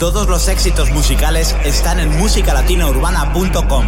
Todos 0.00 0.26
los 0.28 0.48
éxitos 0.48 0.90
musicales 0.92 1.54
están 1.62 2.00
en 2.00 2.08
musicalatinourbana.com. 2.18 3.84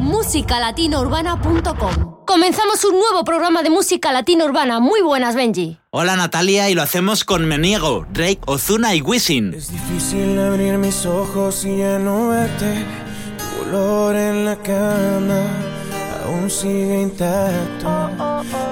musicalatinourbana.com. 0.00 2.24
Comenzamos 2.26 2.84
un 2.84 2.98
nuevo 2.98 3.24
programa 3.24 3.62
de 3.62 3.70
música 3.70 4.10
latina 4.10 4.44
urbana. 4.44 4.80
Muy 4.80 5.02
buenas, 5.02 5.36
Benji. 5.36 5.78
Hola 5.90 6.16
Natalia 6.16 6.68
y 6.68 6.74
lo 6.74 6.82
hacemos 6.82 7.22
con 7.22 7.46
Meniego, 7.46 8.06
Drake, 8.10 8.40
Ozuna 8.46 8.96
y 8.96 9.02
Wisin. 9.02 9.54
Es 9.54 9.70
difícil 9.70 10.36
abrir 10.36 10.78
mis 10.78 11.06
ojos 11.06 11.64
y 11.64 11.76
ya 11.76 12.00
no 12.00 12.30
verte. 12.30 12.84
Tu 13.38 13.68
olor 13.68 14.16
en 14.16 14.46
la 14.46 14.56
cama 14.56 15.42
aún 16.24 16.50
sigue 16.50 17.02
intacto. 17.02 18.10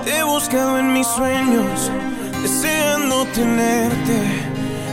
Te 0.02 0.18
he 0.18 0.24
buscado 0.24 0.76
en 0.76 0.92
mis 0.92 1.06
sueños, 1.06 1.92
deseando 2.42 3.24
tenerte 3.26 4.53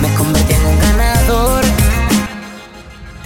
me 0.00 0.14
convertí 0.14 0.54
en 0.54 0.66
un 0.66 0.78
ganador. 0.78 1.64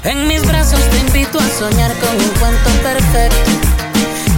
En 0.04 0.28
mis 0.28 0.44
brazos 0.46 0.80
te 0.90 0.98
invito 0.98 1.38
a 1.38 1.48
soñar 1.58 1.92
con 1.98 2.14
un 2.16 2.30
cuento 2.40 2.70
perfecto. 2.82 3.50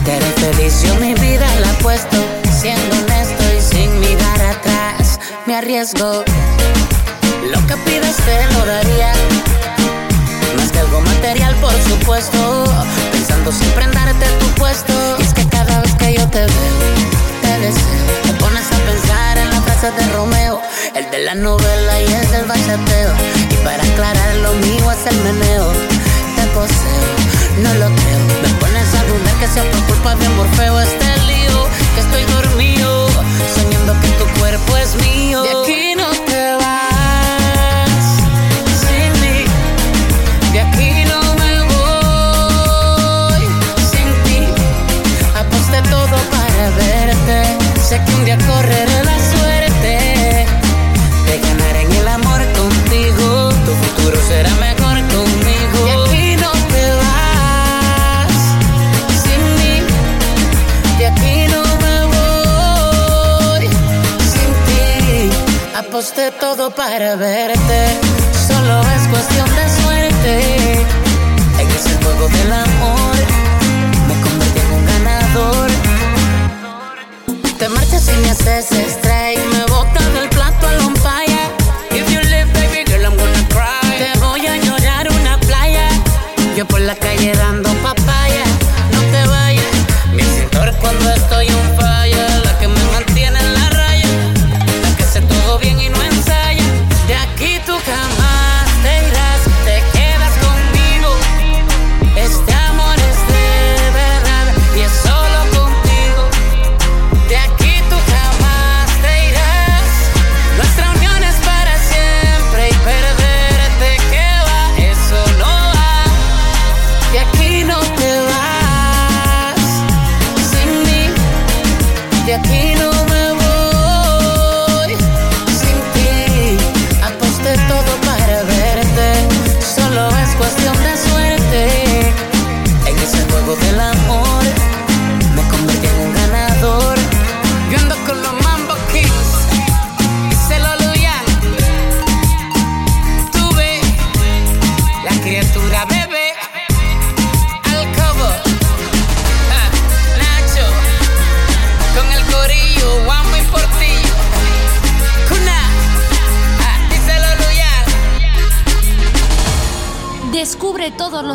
Te 0.04 0.12
haré 0.12 0.32
feliz, 0.40 0.84
mi 1.00 1.14
vida 1.14 1.46
la 1.60 1.70
apuesto, 1.70 2.16
siendo 2.60 2.96
honesto 2.96 3.42
y 3.56 3.60
sin 3.60 4.00
mirar 4.00 4.40
atrás, 4.42 5.18
me 5.46 5.56
arriesgo. 5.56 6.24
Lo 7.50 7.66
que 7.66 7.76
pidas 7.78 8.16
te 8.16 8.54
lo 8.54 8.66
daría, 8.66 9.12
más 10.56 10.70
que 10.70 10.78
algo 10.78 11.00
material, 11.00 11.54
por 11.56 11.74
supuesto. 11.88 12.64
Pensando 13.12 13.50
siempre 13.50 13.84
en 13.84 13.92
darte 13.92 14.26
tu 14.38 14.46
puesto, 14.60 14.92
es 15.18 15.34
que 15.34 15.46
cada 15.48 15.80
vez 15.80 15.94
que 15.94 16.14
yo 16.14 16.28
te 16.28 16.40
veo, 16.40 16.78
te 17.42 17.60
deseo 17.60 18.25
te 19.76 19.92
pones 19.92 19.92
a 19.92 19.92
pensar 19.92 19.92
en 19.92 19.92
la 19.92 19.92
frase 19.92 19.92
de 19.92 20.04
Romeo, 20.16 20.60
el 20.94 21.10
de 21.10 21.18
la 21.18 21.34
novela 21.34 22.00
y 22.00 22.04
el 22.04 22.30
del 22.30 22.44
bachateo. 22.46 23.12
Y 23.50 23.54
para 23.64 23.82
aclarar, 23.82 24.34
lo 24.36 24.52
mío 24.54 24.92
es 24.92 25.06
el 25.06 25.16
meneo. 25.22 25.72
Te 26.36 26.46
poseo, 26.54 27.16
no 27.62 27.74
lo 27.74 27.86
creo. 27.94 28.20
Me 28.42 28.48
pones 28.60 28.94
a 28.94 29.04
dudar 29.04 29.34
que 29.40 29.46
sea 29.48 29.64
por 29.70 29.80
culpa 29.84 30.14
de 30.16 30.28
Morfeo 30.30 30.80
este 30.80 31.06
lío. 31.26 31.68
Que 31.94 32.00
estoy 32.00 32.24
dormido, 32.24 33.08
soñando 33.54 33.92
que 34.00 34.08
tu 34.18 34.26
cuerpo 34.40 34.76
es 34.76 34.94
mío. 34.96 35.42
De 35.42 35.50
aquí 35.50 35.94
no 35.96 36.10
te 36.24 36.54
vas 36.54 38.00
sin 38.80 39.12
mí. 39.22 39.44
De 40.52 40.60
aquí 40.60 41.04
no 41.04 41.20
me 41.42 41.52
voy 41.74 43.44
sin 43.90 44.08
ti. 44.24 44.40
Aposté 45.34 45.82
todo 45.90 46.16
para 46.30 46.70
verte. 46.76 47.38
Sé 47.86 48.00
que 48.04 48.14
un 48.14 48.24
día 48.24 48.38
correré 48.38 48.95
será 54.26 54.50
mejor 54.56 54.96
conmigo. 55.14 55.78
De 55.84 55.92
aquí 55.92 56.36
no 56.36 56.50
te 56.72 56.84
vas 57.00 58.34
sin 59.24 59.42
mí. 59.58 59.76
De 60.98 61.06
aquí 61.06 61.36
no 61.54 61.62
me 61.84 61.96
voy 62.14 63.64
sin 64.32 64.50
ti. 64.66 64.86
Aposté 65.76 66.30
todo 66.32 66.70
para 66.70 67.14
verte. 67.16 67.80
Solo 68.48 68.74
es 68.96 69.02
cuestión 69.08 69.48
de 69.58 69.66
suerte. 69.80 70.34
En 71.60 71.68
ese 71.78 71.92
juego 72.02 72.28
del 72.28 72.52
amor 72.52 73.16
me 74.08 74.14
convertí 74.24 74.60
en 74.60 74.70
un 74.78 74.84
ganador. 74.92 75.70
Te 77.58 77.68
marchas 77.68 78.08
y 78.08 78.16
me 78.22 78.30
haces 78.30 78.66
strike. 78.72 79.44
Me 79.52 79.62
botas 79.72 80.05
Yo 86.56 86.66
por 86.66 86.80
la 86.80 86.96
calle 86.96 87.34
dando 87.34 87.68
papaya. 87.82 88.44
No 88.90 89.00
te 89.12 89.28
vayas. 89.28 89.64
Mi 90.14 90.22
cintor 90.22 90.72
cuando 90.80 91.10
estoy 91.12 91.48
on 91.48 91.76
fire. 91.76 91.95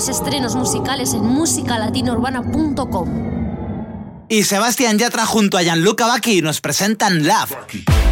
Estrenos 0.08 0.56
musicales 0.56 1.14
en 1.14 1.26
musicalatinourbana.com. 1.26 3.10
Y 4.30 4.44
Sebastián 4.44 4.98
Yatra 4.98 5.26
junto 5.26 5.58
a 5.58 5.62
Gianluca 5.62 6.08
Bacchi 6.08 6.42
nos 6.42 6.62
presentan 6.62 7.28
Love. 7.28 7.54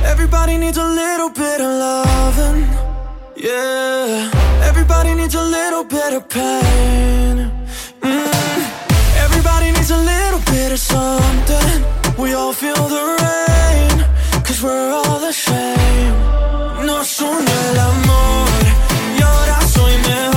Everybody 0.04 0.58
needs 0.58 0.78
a 0.78 0.86
little 0.88 1.30
bit 1.30 1.62
of 1.62 1.80
loving. 1.80 2.68
Yeah. 3.38 4.30
Everybody 4.68 5.16
needs 5.16 5.36
a 5.36 5.44
little 5.44 5.86
bit 5.86 6.14
of 6.14 6.28
pain. 6.28 7.50
Mm. 8.02 8.28
Everybody 9.24 9.72
needs 9.72 9.92
a 9.92 9.98
little 9.98 10.42
bit 10.52 10.74
of 10.74 10.80
something. 10.80 11.86
We 12.18 12.34
all 12.34 12.52
feel 12.54 12.76
the 12.76 13.16
rain. 13.22 14.04
Cause 14.44 14.62
we're 14.62 14.92
all 14.92 15.20
the 15.20 15.32
same. 15.32 16.14
Nos 16.86 17.22
une 17.22 17.48
el 17.70 17.80
amor. 17.80 18.50
Y 19.18 19.22
ahora 19.22 19.62
soy 19.62 19.96
mejor. 19.98 20.29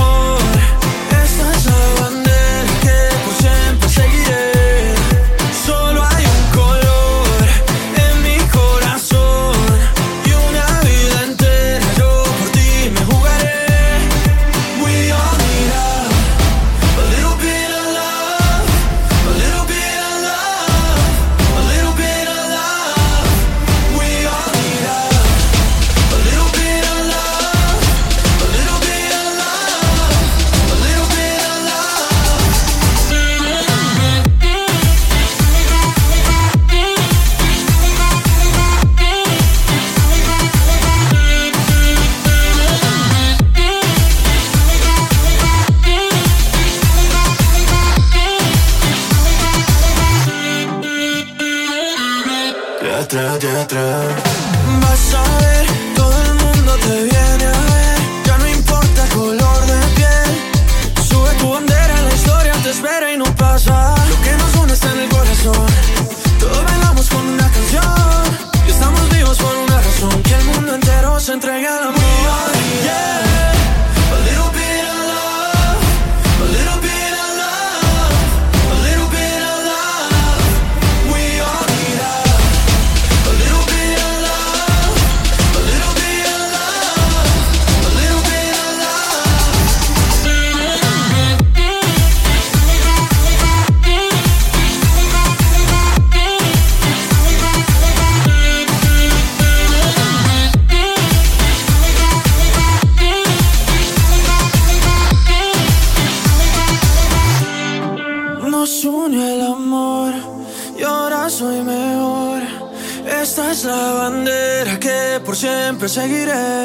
seguiré. 115.93 116.62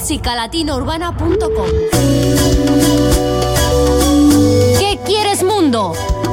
musicalatinourbana.com. 0.00 1.68
¿Qué 4.78 4.98
quieres 5.04 5.42
mundo? 5.42 5.92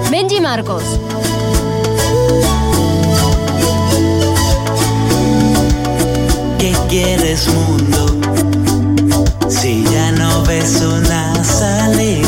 Benji 0.10 0.40
Marcos. 0.40 0.84
¿Qué 6.58 6.74
quieres 6.88 7.48
mundo? 7.50 8.06
Si 9.50 9.84
ya 9.84 10.14
no 10.14 10.44
ves 10.44 10.82
una 10.82 11.44
salida. 11.44 12.27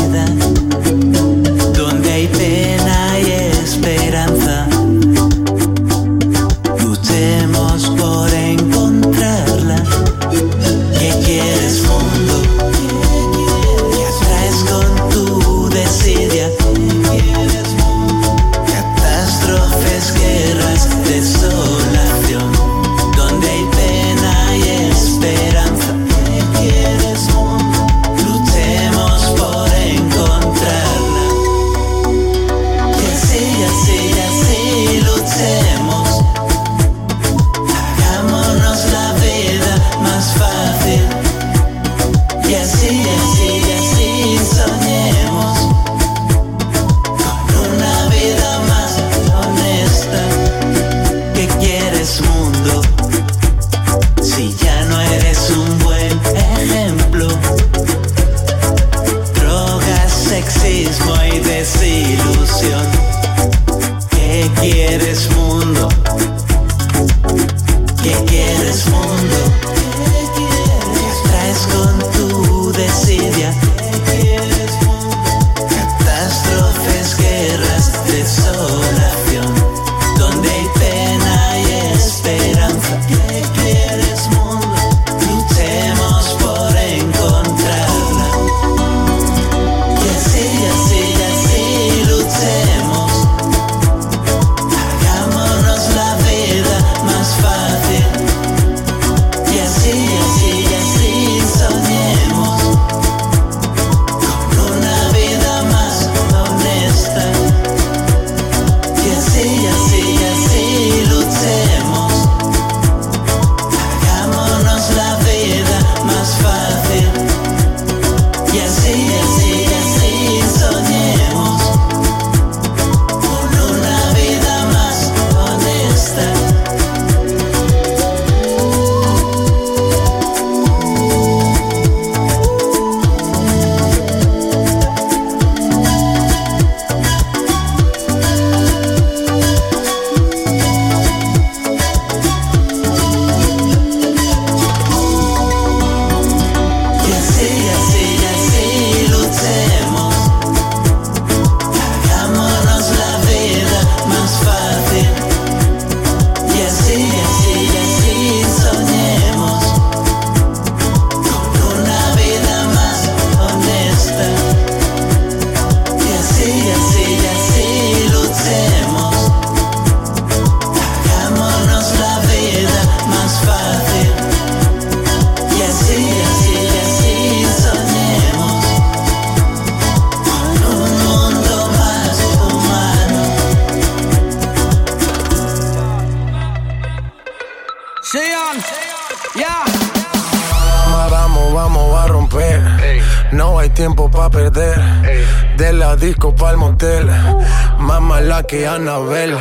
linda 198.40 198.46
que 198.46 198.66
Anabel. 198.66 199.36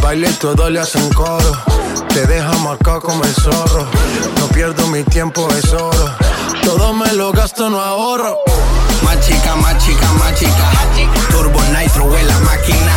Baile 0.00 0.30
todo 0.40 0.70
le 0.70 0.80
hacen 0.80 1.08
coro. 1.12 1.52
Te 2.08 2.26
deja 2.26 2.52
marcado 2.58 3.00
como 3.00 3.24
el 3.24 3.34
zorro. 3.34 3.86
No 4.38 4.46
pierdo 4.48 4.86
mi 4.88 5.02
tiempo, 5.04 5.48
es 5.56 5.72
oro. 5.72 6.10
Todo 6.62 6.92
me 6.92 7.12
lo 7.12 7.32
gasto, 7.32 7.68
no 7.70 7.80
ahorro. 7.80 8.38
Más 9.02 9.20
chica, 9.20 9.56
más 9.56 9.78
chica, 9.84 10.06
más 10.18 10.34
chica. 10.38 10.70
Turbo 11.30 11.60
Nitro 11.76 12.16
en 12.16 12.28
la 12.28 12.38
máquina. 12.40 12.92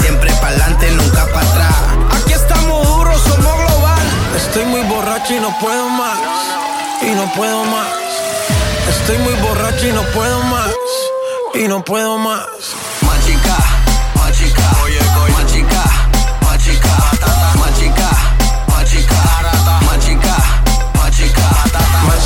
Siempre 0.00 0.30
pa'lante, 0.40 0.90
nunca 0.92 1.26
para 1.26 1.48
atrás. 1.48 2.22
Aquí 2.22 2.32
estamos 2.32 2.86
duros, 2.88 3.20
somos 3.22 3.54
global. 3.54 4.06
Estoy 4.36 4.64
muy 4.66 4.82
borracho 4.82 5.34
y 5.34 5.40
no 5.40 5.54
puedo 5.60 5.88
más. 5.88 6.18
Y 7.02 7.14
no 7.14 7.32
puedo 7.34 7.64
más. 7.64 7.88
Estoy 8.88 9.18
muy 9.18 9.34
borracho 9.34 9.86
y 9.86 9.92
no 9.92 10.02
puedo 10.14 10.42
más. 10.42 10.70
Y 11.54 11.68
no 11.68 11.82
puedo 11.84 12.18
más 12.18 12.46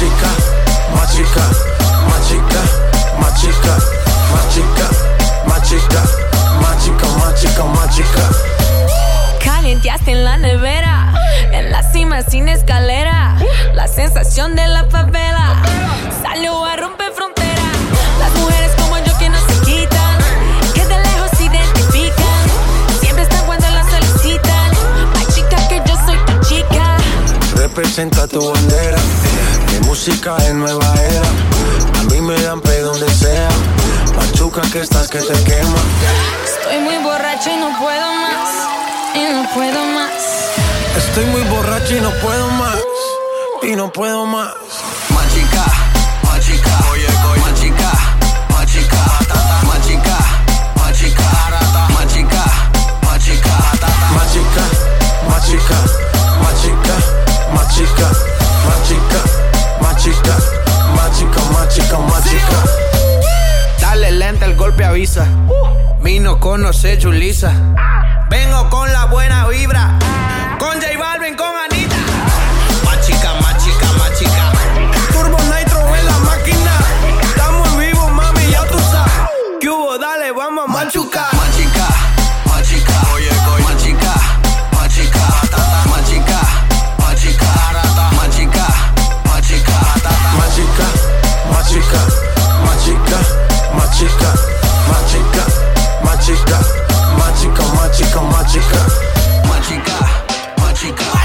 chica, 0.02 0.30
más 0.96 1.14
chica, 1.14 1.48
más 2.08 2.28
chica, 2.28 2.60
más 3.20 3.40
chica, 3.40 3.76
más 4.32 4.48
chica, 4.52 4.90
más 5.46 5.62
chica, 5.62 6.02
chica, 6.82 7.06
más 7.18 7.40
chica, 7.40 7.64
más 7.64 7.96
chica. 7.96 8.28
Calienteaste 9.44 10.10
en 10.10 10.24
la 10.24 10.38
nevera, 10.38 11.14
en 11.52 11.70
la 11.70 11.84
cima 11.84 12.22
sin 12.22 12.48
escalera, 12.48 13.36
la 13.74 13.86
sensación 13.86 14.56
de 14.56 14.66
la 14.66 14.88
papela 14.88 15.62
salió 16.20 16.64
a 16.64 16.74
romper 16.74 17.12
frontera. 17.12 17.62
Las 18.18 18.32
mujeres 18.40 18.72
como 18.76 18.98
yo 18.98 19.16
que 19.18 19.28
no 19.28 19.38
se 19.38 19.60
quitan, 19.64 20.18
que 20.74 20.84
de 20.84 20.98
lejos 20.98 21.30
se 21.36 21.44
identifican, 21.44 22.44
siempre 23.00 23.22
están 23.22 23.46
cuando 23.46 23.68
las 23.70 23.86
solicitan. 23.88 24.72
Más 25.14 25.32
chica 25.32 25.68
que 25.68 25.80
yo 25.86 25.94
soy 26.04 26.18
tu 26.26 26.48
chica. 26.48 26.96
Representa 27.54 28.26
tu 28.26 28.52
bandera 28.52 28.98
mi 29.72 29.86
música 29.86 30.36
es 30.38 30.54
nueva 30.54 30.84
era. 30.94 32.00
A 32.00 32.02
mí 32.04 32.20
me 32.20 32.40
dan 32.42 32.60
pe 32.60 32.80
donde 32.80 33.08
sea. 33.12 33.48
Machuca 34.16 34.60
que 34.70 34.80
estás 34.80 35.08
que 35.08 35.18
te 35.18 35.32
quema. 35.44 35.80
Estoy 36.44 36.78
muy 36.80 36.98
borracho 36.98 37.50
y 37.50 37.56
no 37.56 37.70
puedo 37.80 38.12
más. 38.14 38.48
Y 39.14 39.32
no 39.32 39.48
puedo 39.54 39.84
más. 39.86 40.12
Estoy 40.96 41.24
muy 41.26 41.42
borracho 41.44 41.96
y 41.96 42.00
no 42.00 42.10
puedo 42.20 42.48
más. 42.50 42.76
Y 43.62 43.74
no 43.74 43.90
puedo 43.92 44.26
más. 44.26 44.52
Machica, 45.10 45.64
machica, 46.24 46.78
oye, 46.90 47.06
machica, 47.40 47.92
machica, 48.50 49.02
machica, 49.66 50.18
machica, 50.76 51.28
machica, 51.94 51.94
machica, 51.94 52.44
Machica, 53.14 53.54
machica, 53.72 54.76
machica, 55.28 55.78
machica, 56.42 56.96
machica, 57.54 58.08
machica, 58.68 59.20
machica, 59.82 61.40
machica, 61.52 61.98
machica. 61.98 62.58
Dale 63.80 64.10
lenta, 64.12 64.46
el 64.46 64.54
golpe 64.54 64.84
avisa. 64.84 65.26
Vino 66.00 66.38
conoce 66.38 66.98
Julisa. 67.00 67.52
Vengo 68.30 68.70
con 68.70 68.92
la 68.92 69.06
buena 69.06 69.46
vibra. 69.48 69.98
Con 70.58 70.80
J 70.80 70.98
Balvin, 70.98 71.36
con 71.36 71.46
Anita. 71.46 71.71
Magica, 97.82 98.20
magica, 98.20 98.86
magica, 99.48 99.98
magica. 100.60 101.21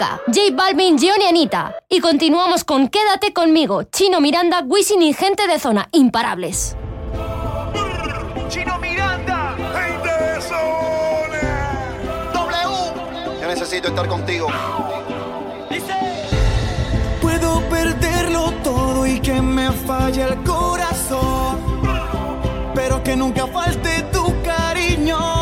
Machica, 0.00 0.20
J 0.26 0.54
Balvin, 0.54 0.98
Gion 0.98 1.20
y 1.20 1.26
Anita. 1.26 1.74
Y 1.88 2.00
continuamos 2.00 2.64
con 2.64 2.88
Quédate 2.88 3.32
conmigo, 3.32 3.84
Chino 3.84 4.20
Miranda, 4.20 4.62
Wisin 4.66 5.02
y 5.02 5.12
gente 5.12 5.46
de 5.46 5.58
zona, 5.58 5.88
imparables. 5.92 6.76
Chino 8.48 8.78
Miranda, 8.78 9.56
gente 9.74 10.24
de 10.24 10.40
zona. 10.40 11.80
W, 12.32 13.40
yo 13.40 13.48
necesito 13.48 13.88
estar 13.88 14.08
contigo. 14.08 14.48
Puedo 17.20 17.60
perderlo 17.68 18.52
todo 18.64 19.06
y 19.06 19.20
que 19.20 19.40
me 19.40 19.70
falle 19.70 20.22
el 20.22 20.42
corazón, 20.42 21.58
pero 22.74 23.02
que 23.02 23.16
nunca 23.16 23.46
falte 23.46 24.02
tu 24.12 24.34
cariño. 24.42 25.39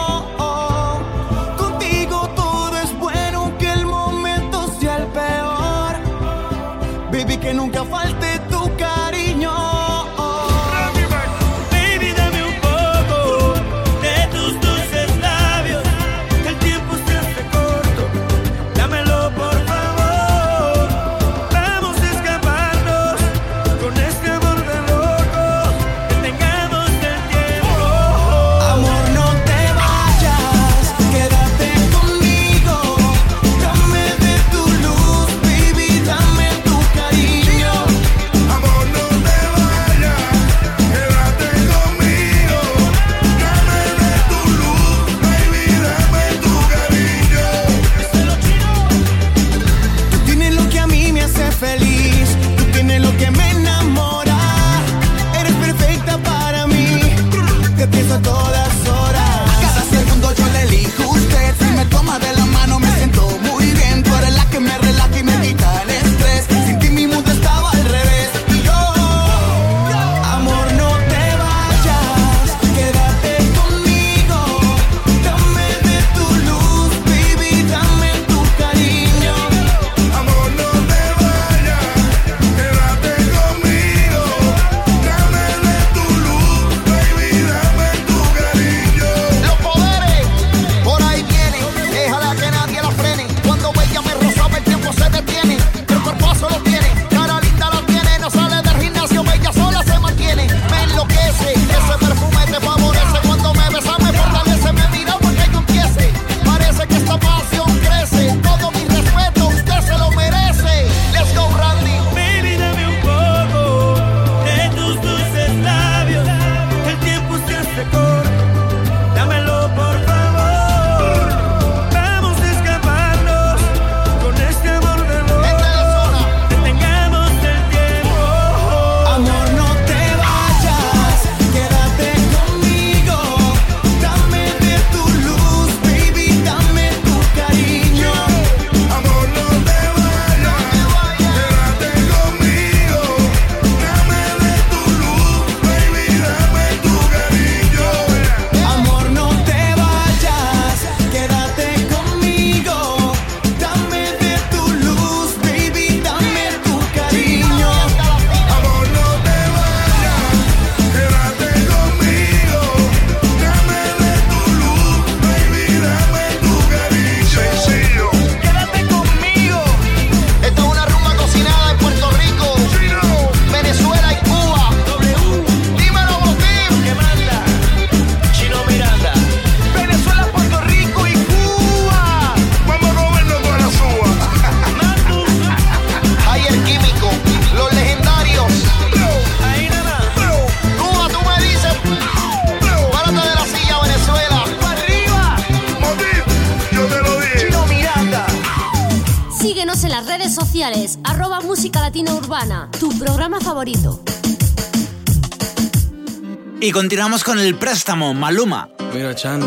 Continuamos 207.09 207.25
con 207.25 207.38
el 207.38 207.55
préstamo, 207.55 208.12
Maluma. 208.12 208.68
Mira, 208.92 209.14
Chan, 209.14 209.40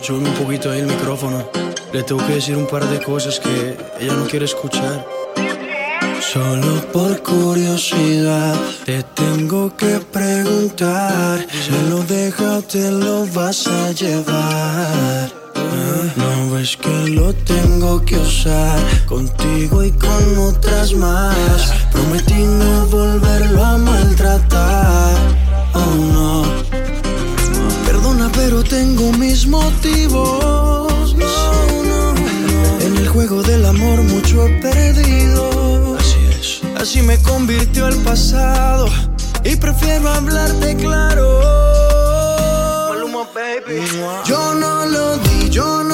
sube 0.00 0.26
un 0.26 0.32
poquito 0.32 0.70
ahí 0.70 0.80
el 0.80 0.86
micrófono. 0.86 1.46
Le 1.92 2.02
tengo 2.04 2.26
que 2.26 2.36
decir 2.36 2.56
un 2.56 2.66
par 2.66 2.86
de 2.86 3.02
cosas 3.02 3.38
que 3.38 3.76
ella 4.00 4.14
no 4.14 4.24
quiere 4.24 4.46
escuchar. 4.46 5.06
Solo 6.32 6.80
por 6.90 7.22
curiosidad 7.22 8.58
te 8.86 9.02
tengo 9.02 9.76
que 9.76 10.00
preguntar. 10.10 11.46
Si 11.50 11.90
lo 11.90 12.02
deja, 12.04 12.62
te 12.62 12.90
lo 12.90 13.26
vas 13.26 13.66
a 13.66 13.92
llevar. 13.92 15.30
Ah, 15.54 16.12
No 16.16 16.50
ves 16.54 16.78
que 16.78 17.10
lo 17.10 17.34
tengo 17.34 18.02
que 18.06 18.16
usar 18.16 18.80
contigo 19.04 19.43
Así 36.84 37.00
me 37.00 37.18
convirtió 37.22 37.88
el 37.88 37.96
pasado. 38.02 38.90
Y 39.42 39.56
prefiero 39.56 40.06
hablarte 40.10 40.76
claro. 40.76 41.40
Yo 44.26 44.54
no 44.54 44.84
lo 44.84 45.16
di, 45.16 45.48
yo 45.48 45.82
no 45.82 45.93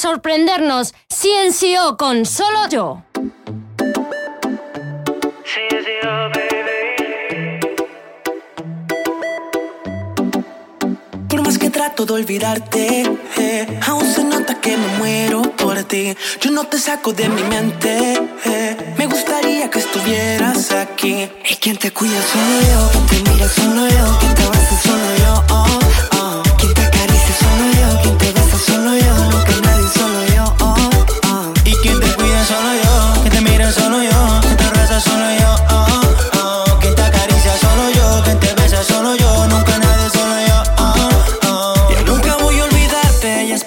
Sorprendernos. 0.00 0.94
CNCO 1.08 1.96
con 1.96 2.24
Solo 2.24 2.68
Yo. 2.68 3.02
Por 11.28 11.42
más 11.42 11.58
que 11.58 11.70
trato 11.70 12.06
de 12.06 12.12
olvidarte, 12.14 13.04
eh, 13.36 13.80
aún 13.86 14.04
se 14.06 14.24
nota 14.24 14.54
que 14.60 14.76
me 14.76 14.88
muero 14.98 15.42
por 15.42 15.82
ti. 15.84 16.16
Yo 16.40 16.50
no 16.50 16.64
te 16.64 16.78
saco 16.78 17.12
de 17.12 17.28
mi 17.28 17.42
mente. 17.44 18.14
eh, 18.46 18.94
me 18.98 19.06
gustaría 19.06 19.70
que 19.70 19.78
estuvieras 19.78 20.72
aquí. 20.72 21.28
Y 21.48 21.54
quien 21.56 21.76
te 21.76 21.92
cuida 21.92 22.20
solo 22.32 22.60
yo, 22.72 23.00
quien 23.08 23.24
te 23.24 23.30
mira 23.30 23.48
solo 23.48 23.88
yo, 23.88 24.18
quien 24.18 24.34
te 24.34 24.42
abraza 24.42 24.76
solo 24.82 25.09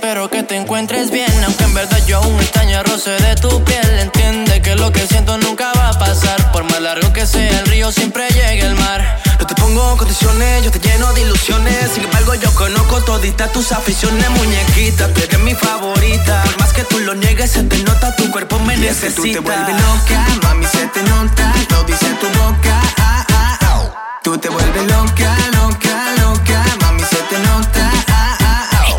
espero 0.03 0.29
que 0.29 0.43
te 0.43 0.57
encuentres 0.57 1.11
bien. 1.11 1.31
Aunque 1.45 1.63
en 1.63 1.73
verdad 1.73 1.97
yo 2.05 2.17
aún 2.17 2.37
extraño 2.41 2.77
el 2.77 2.85
roce 2.85 3.11
de 3.11 3.35
tu 3.35 3.63
piel. 3.63 3.99
Entiende 3.99 4.61
que 4.61 4.75
lo 4.75 4.91
que 4.91 5.07
siento 5.07 5.37
nunca 5.37 5.71
va 5.77 5.89
a 5.89 5.97
pasar. 5.97 6.51
Por 6.51 6.65
más 6.65 6.81
largo 6.81 7.13
que 7.13 7.25
sea 7.25 7.59
el 7.59 7.65
río, 7.67 7.89
siempre 7.89 8.27
llega 8.29 8.67
el 8.67 8.75
mar. 8.75 9.21
No 9.39 9.47
te 9.47 9.55
pongo 9.55 9.95
condiciones, 9.95 10.61
yo 10.61 10.71
te 10.71 10.79
lleno 10.79 11.13
de 11.13 11.21
ilusiones. 11.21 11.91
Sin 11.93 12.03
embargo, 12.03 12.35
yo 12.35 12.53
conozco 12.53 13.01
toditas 13.03 13.53
tus 13.53 13.71
aficiones, 13.71 14.29
muñequita. 14.31 15.07
Tú 15.13 15.21
eres 15.21 15.39
mi 15.39 15.55
favorita. 15.55 16.43
Por 16.43 16.59
más 16.59 16.73
que 16.73 16.83
tú 16.83 16.99
lo 16.99 17.15
niegues, 17.15 17.51
se 17.51 17.63
te 17.63 17.77
nota, 17.83 18.13
tu 18.17 18.29
cuerpo 18.29 18.59
me 18.59 18.75
Y 18.75 18.85
es 18.87 18.97
que 18.97 19.05
necesita. 19.07 19.21
tú 19.21 19.31
te 19.31 19.39
vuelves 19.39 19.81
loca, 19.81 20.27
mami, 20.43 20.65
se 20.65 20.87
te 20.87 21.03
nota, 21.03 21.53
lo 21.69 21.83
dice 21.85 22.07
tu 22.19 22.27
boca. 22.39 22.81
ah, 22.97 23.25
ah, 23.29 23.57
ah. 23.61 24.19
Tú 24.21 24.37
te 24.37 24.49
vuelves 24.49 24.83
loca, 24.83 25.37
loca, 25.53 25.95
loca, 26.21 26.65
mami, 26.81 27.03
se 27.03 27.15
te 27.29 27.39
nota. 27.39 27.82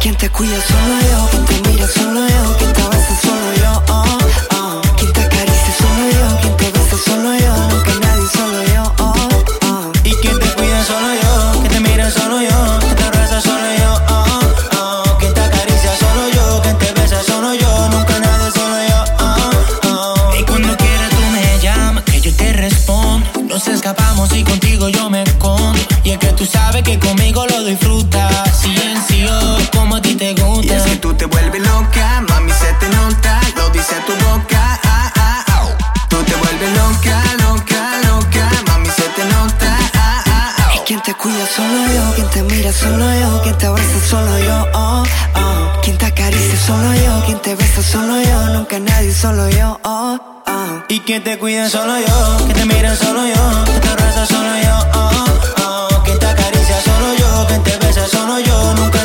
Quien 0.04 0.16
te 0.16 0.28
cuida 0.28 0.60
solo 0.60 1.00
yo, 1.00 1.28
quien 1.30 1.62
te 1.62 1.70
mira 1.70 1.88
solo 1.88 2.28
yo, 2.28 2.56
quien 2.58 2.72
te 2.74 2.82
abraza 2.82 3.16
solo 3.22 3.54
yo, 3.54 3.82
oh, 3.88 4.04
oh. 4.52 4.82
Quien 4.98 5.10
te 5.14 5.22
acaricia 5.22 5.74
solo 5.78 6.10
yo, 6.10 6.40
quien 6.42 6.56
te 6.58 6.70
besa 6.72 6.96
solo 7.06 7.34
yo, 7.34 7.54
nunca 7.70 7.92
nadie 8.02 8.28
solo 8.36 8.62
yo, 8.64 8.82
oh, 8.98 9.14
oh. 9.64 9.92
Y 10.04 10.10
quien 10.16 10.38
te 10.38 10.46
cuida 10.56 10.84
solo 10.84 11.08
yo, 11.14 11.60
quien 11.60 11.72
te 11.72 11.80
mira 11.80 12.10
solo 12.10 12.42
yo, 12.42 12.78
quien 12.80 12.96
te 12.96 13.02
abraza 13.02 13.40
solo 13.40 13.64
yo, 13.78 13.94
oh, 14.10 14.26
oh. 14.76 15.18
Quien 15.20 15.32
te 15.32 15.40
acaricia 15.40 15.96
solo 15.98 16.28
yo, 16.34 16.60
quien 16.60 16.76
te 16.76 16.92
besa 16.92 17.22
solo 17.22 17.54
yo, 17.54 17.88
nunca 17.88 18.18
nadie 18.20 18.50
solo 18.50 18.76
yo, 18.86 19.04
oh, 19.20 19.88
oh. 19.88 20.34
Y 20.38 20.42
cuando 20.44 20.76
quieras 20.76 21.08
tú 21.08 21.22
me 21.32 21.58
llamas, 21.62 22.04
que 22.04 22.20
yo 22.20 22.30
te 22.34 22.52
respondo. 22.52 23.26
Nos 23.48 23.66
escapamos 23.68 24.30
y 24.36 24.44
contigo 24.44 24.90
yo 24.90 25.08
me 25.08 25.22
escondo. 25.22 25.80
Y 26.02 26.10
es 26.10 26.18
que 26.18 26.26
tú 26.34 26.44
sabes 26.44 26.82
que 26.82 26.98
conmigo 26.98 27.46
lo 27.46 27.53
y 30.26 30.70
es 30.70 30.82
que 30.84 30.96
tú 30.96 31.12
te 31.12 31.26
vuelves 31.26 31.60
loca, 31.60 32.24
mami 32.26 32.50
se 32.50 32.72
te 32.80 32.88
nota, 32.88 33.40
lo 33.56 33.68
dice 33.68 33.94
tu 34.06 34.12
boca. 34.24 34.80
Oh. 35.60 35.68
Tú 36.08 36.16
te 36.24 36.34
vuelves 36.34 36.70
loca, 36.78 37.22
loca, 37.42 37.98
loca, 38.08 38.48
mami 38.66 38.88
se 38.88 39.02
te 39.02 39.24
nota. 39.26 39.76
Ah, 39.92 40.54
oh. 40.78 40.84
Quien 40.86 41.02
te 41.02 41.12
cuida 41.12 41.46
solo 41.54 41.76
yo, 41.94 42.14
quien 42.14 42.30
te 42.30 42.42
mira 42.42 42.72
solo 42.72 43.04
yo, 43.20 43.42
quien 43.42 43.58
te 43.58 43.66
abraza 43.66 44.00
solo 44.08 44.38
yo, 44.38 44.66
oh. 44.72 45.02
Quien 45.82 45.98
te 45.98 46.06
acaricia 46.06 46.58
solo 46.66 46.94
yo, 46.94 47.22
quien 47.26 47.38
te 47.42 47.54
besa 47.54 47.82
solo 47.82 48.18
yo, 48.22 48.48
nunca 48.54 48.78
nadie 48.80 49.12
solo 49.12 49.50
yo, 49.50 49.78
oh. 49.84 50.18
Y 50.88 51.00
quien 51.00 51.22
te 51.22 51.38
cuida 51.38 51.68
solo 51.68 51.98
yo, 51.98 52.36
quien 52.46 52.52
te 52.54 52.64
mira 52.64 52.96
solo 52.96 53.26
yo, 53.26 53.64
quien 53.66 53.78
te 53.78 53.88
abraza 53.88 54.24
solo 54.24 54.56
yo, 54.56 54.78
oh. 54.94 56.02
Quien 56.02 56.18
te 56.18 56.26
acaricia 56.26 56.80
solo 56.80 57.14
yo, 57.14 57.46
quien 57.46 57.62
te 57.62 57.76
besa 57.76 58.06
solo 58.08 58.38
yo, 58.40 58.74
nunca 58.74 59.03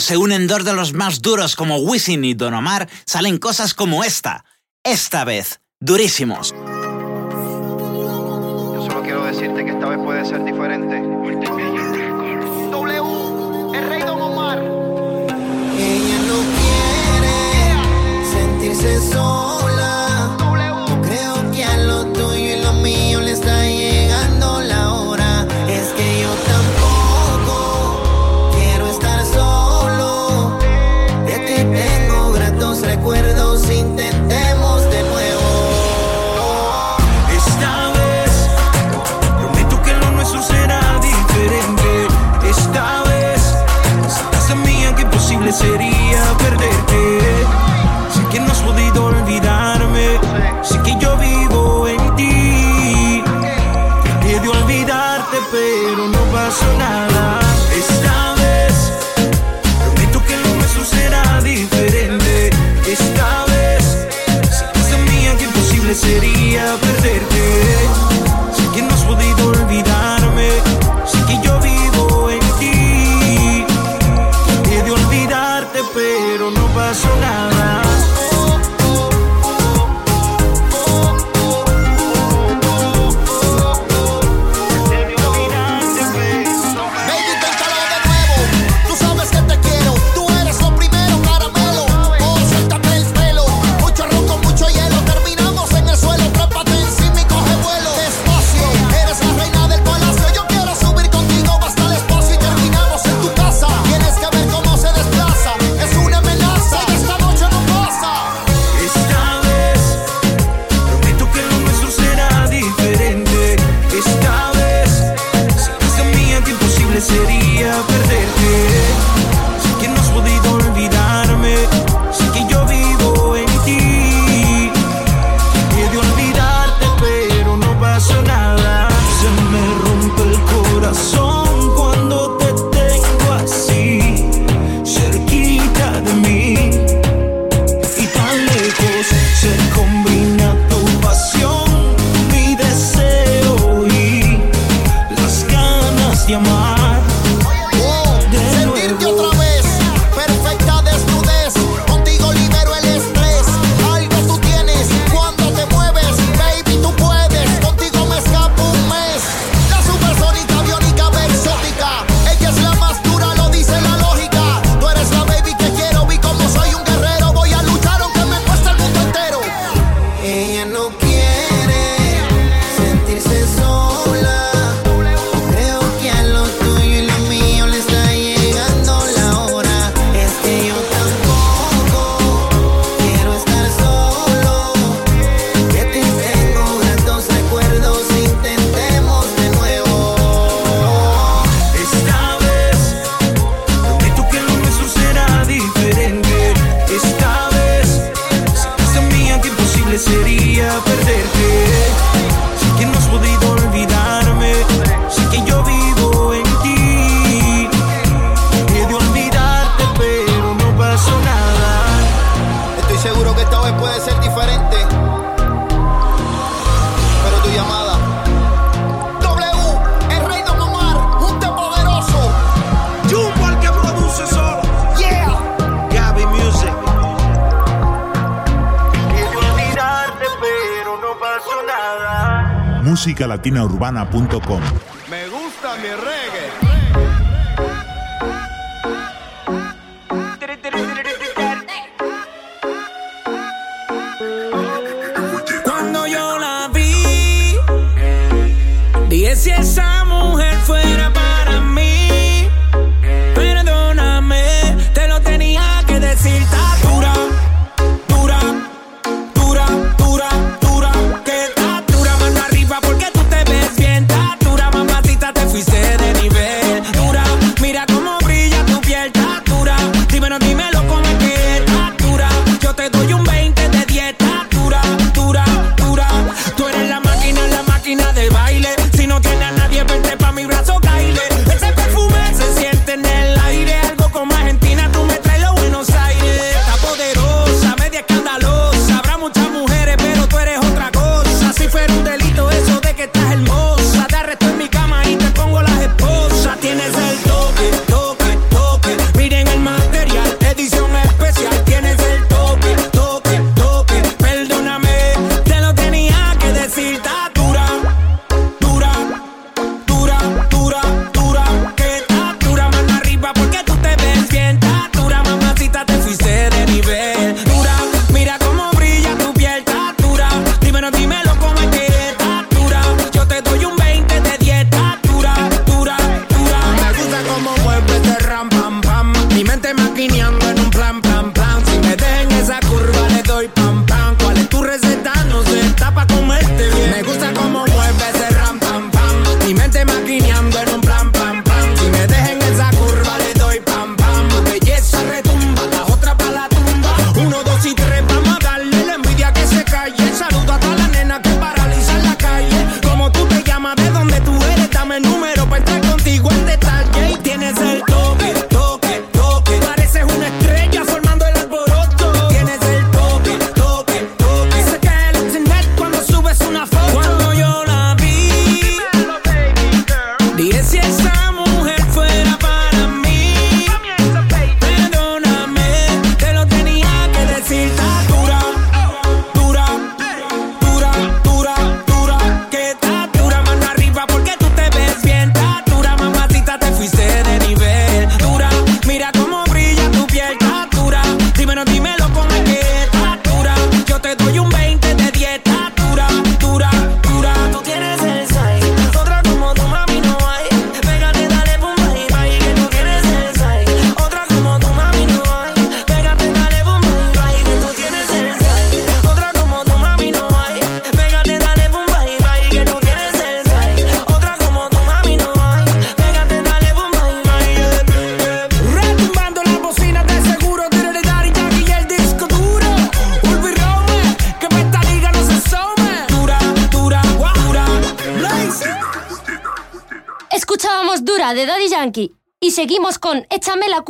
se 0.00 0.16
unen 0.16 0.46
dos 0.46 0.64
de 0.64 0.72
los 0.72 0.92
más 0.92 1.22
duros 1.22 1.56
como 1.56 1.78
Wisin 1.78 2.24
y 2.24 2.34
Don 2.34 2.54
Omar, 2.54 2.88
salen 3.04 3.38
cosas 3.38 3.74
como 3.74 4.04
esta. 4.04 4.44
Esta 4.84 5.24
vez, 5.24 5.60
durísimos. 5.80 6.54
Yo 8.74 8.82
solo 8.86 9.02
quiero 9.02 9.24
decirte 9.24 9.64
que 9.64 9.70
esta 9.70 9.88
vez 9.88 9.98
puede 9.98 10.24
ser. 10.24 10.36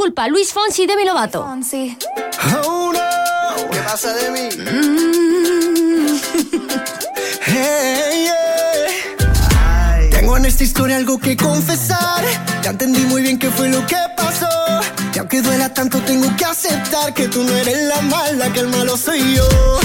Culpa, 0.07 0.29
Luis 0.29 0.53
Fonsi 0.53 0.85
y 0.85 0.87
Demi 0.87 1.05
Lovato. 1.05 1.41
Oh 1.43 2.93
no, 2.93 3.71
¿qué 3.73 3.79
pasa 3.81 4.15
de 4.15 4.31
mí? 4.31 4.49
Hey, 7.49 8.27
yeah. 8.27 10.11
Tengo 10.11 10.37
en 10.37 10.45
esta 10.45 10.63
historia 10.63 10.97
algo 10.97 11.19
que 11.19 11.37
confesar. 11.37 12.23
Ya 12.63 12.71
entendí 12.71 13.01
muy 13.07 13.23
bien 13.23 13.39
qué 13.39 13.51
fue 13.51 13.69
lo 13.69 13.85
que 13.87 13.97
pasó. 14.17 14.49
Y 15.15 15.19
aunque 15.19 15.41
duela 15.43 15.73
tanto, 15.73 15.99
tengo 16.01 16.29
que 16.37 16.45
aceptar 16.45 17.15
que 17.15 17.29
tú 17.29 17.43
no 17.43 17.57
eres 17.57 17.85
la 17.85 18.01
mala, 18.03 18.53
que 18.53 18.61
el 18.61 18.69
malo 18.69 18.97
soy 18.97 19.35
yo. 19.35 19.76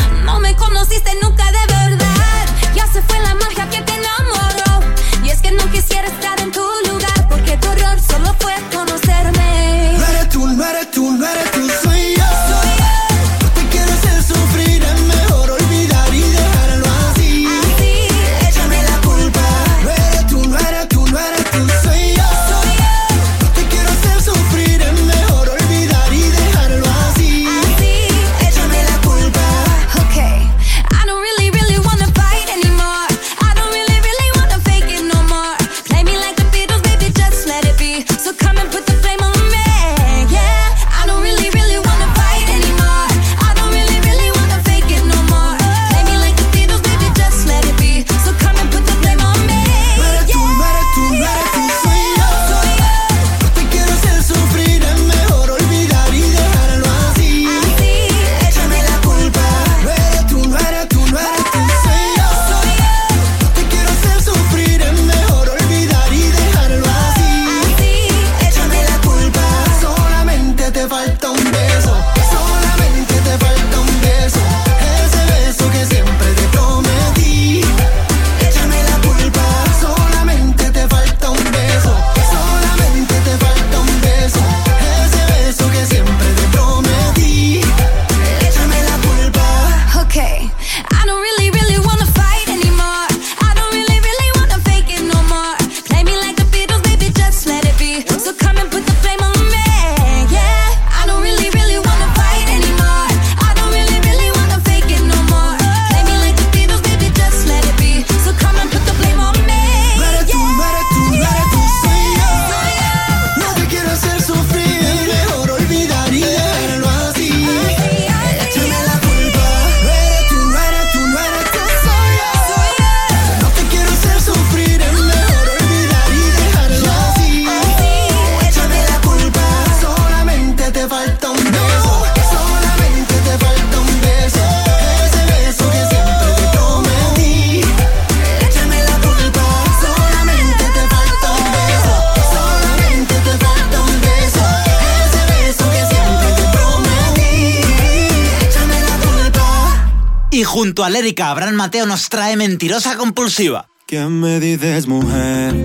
Junto 150.61 150.83
a 150.83 150.91
Lérica, 150.91 151.31
Abraham 151.31 151.55
Mateo 151.55 151.87
nos 151.87 152.07
trae 152.07 152.35
Mentirosa 152.35 152.95
Compulsiva. 152.95 153.67
¿Qué 153.87 153.99
me 154.05 154.39
dices, 154.39 154.85
mujer? 154.85 155.55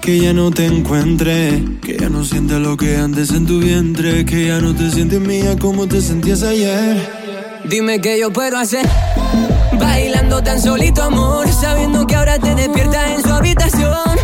Que 0.00 0.20
ya 0.20 0.32
no 0.32 0.50
te 0.50 0.64
encuentre, 0.64 1.62
que 1.82 1.98
ya 1.98 2.08
no 2.08 2.24
sientes 2.24 2.56
lo 2.60 2.78
que 2.78 2.96
antes 2.96 3.30
en 3.30 3.44
tu 3.44 3.58
vientre, 3.58 4.24
que 4.24 4.46
ya 4.46 4.58
no 4.58 4.74
te 4.74 4.90
sientes 4.90 5.20
mía 5.20 5.54
como 5.58 5.86
te 5.86 6.00
sentías 6.00 6.42
ayer. 6.42 7.60
Dime 7.66 8.00
qué 8.00 8.18
yo 8.18 8.32
puedo 8.32 8.56
hacer 8.56 8.88
Bailando 9.78 10.42
tan 10.42 10.62
solito 10.62 11.02
amor 11.02 11.46
Sabiendo 11.52 12.06
que 12.06 12.16
ahora 12.16 12.38
te 12.38 12.54
despiertas 12.54 13.10
en 13.10 13.22
su 13.22 13.28
habitación 13.28 14.16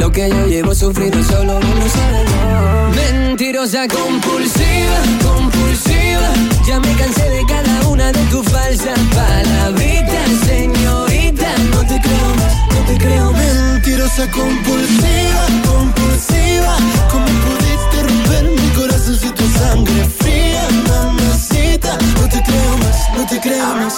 Lo 0.00 0.10
que 0.10 0.30
yo 0.30 0.46
llevo 0.46 0.74
sufrido 0.74 1.22
solo 1.22 1.60
sabe 1.60 2.24
no. 2.24 2.90
Mentirosa 2.96 3.86
compulsiva, 3.88 5.02
compulsiva 5.22 6.57
Ya 6.68 6.78
me 6.80 6.94
cansé 6.96 7.26
de 7.30 7.46
cada 7.46 7.88
una 7.88 8.12
de 8.12 8.22
tus 8.26 8.46
falsas 8.46 8.98
palabritas 9.14 10.28
Señorita, 10.46 11.48
no 11.70 11.80
te 11.80 11.98
creo 11.98 12.28
más, 12.36 12.54
no 12.74 12.80
te 12.86 12.98
creo 12.98 13.32
más 13.32 13.54
Mentirosa 13.88 14.30
compulsiva, 14.30 15.46
compulsiva. 15.66 16.76
¿Cómo 17.10 17.24
pudiste 17.24 18.02
romper 18.02 18.44
mi 18.50 18.68
corazón 18.76 19.18
si 19.18 19.30
tu 19.30 19.48
sangre 19.58 20.04
fría, 20.18 20.68
mamacita? 20.88 21.96
No 22.20 22.28
te 22.28 22.42
creo 22.42 22.76
más, 22.76 22.96
no 23.16 23.26
te 23.26 23.40
creo 23.40 23.74
más. 23.76 23.94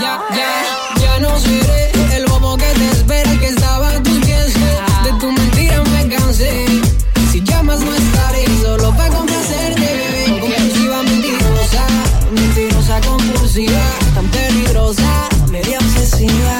Ya, 0.00 0.20
ya, 0.36 1.02
ya 1.02 1.18
no 1.18 1.36
seré 1.40 1.90
el 2.16 2.26
bobo 2.26 2.56
que 2.56 2.66
te 2.66 2.90
espera 2.90 3.36
que 3.40 3.48
estaba 3.48 3.88
a 3.88 4.02
tus 4.02 4.21
tan 13.52 14.26
peligrosa, 14.28 15.28
media 15.50 15.78
obsesiva. 15.78 16.58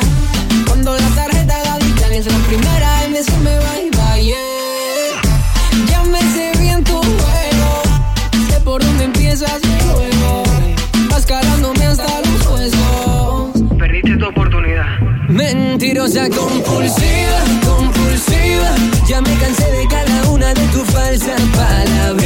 Cuando 0.67 0.95
la 0.95 1.09
tarjeta 1.15 1.57
la 1.65 1.79
dictan 1.79 2.13
es 2.13 2.27
la 2.27 2.37
primera 2.47 3.05
en 3.07 3.15
decirme 3.15 3.51
bye 3.57 3.91
bye. 3.91 4.23
yeah. 4.23 4.37
Ya 5.89 6.05
me 6.05 6.21
sé 6.21 6.53
bien 6.59 6.85
tu 6.85 6.97
juego, 6.97 7.83
sé 8.51 8.61
por 8.61 8.85
dónde 8.85 9.05
empiezas 9.05 9.59
luego. 9.65 10.43
Vas 11.09 11.25
calándome 11.25 11.87
hasta 11.87 12.21
los 12.21 12.47
huesos. 12.47 13.79
Perdiste 13.79 14.19
tu 14.19 14.27
oportunidad. 14.27 14.85
Mentirosa 15.29 16.29
compulsiva, 16.29 17.41
compulsiva. 17.65 18.71
Ya 19.09 19.23
me 19.23 19.35
cansé 19.39 19.65
de 19.65 19.89
cada 19.89 20.29
una 20.29 20.53
de 20.53 20.67
tus 20.67 20.87
falsas 20.91 21.41
palabritas, 21.57 22.22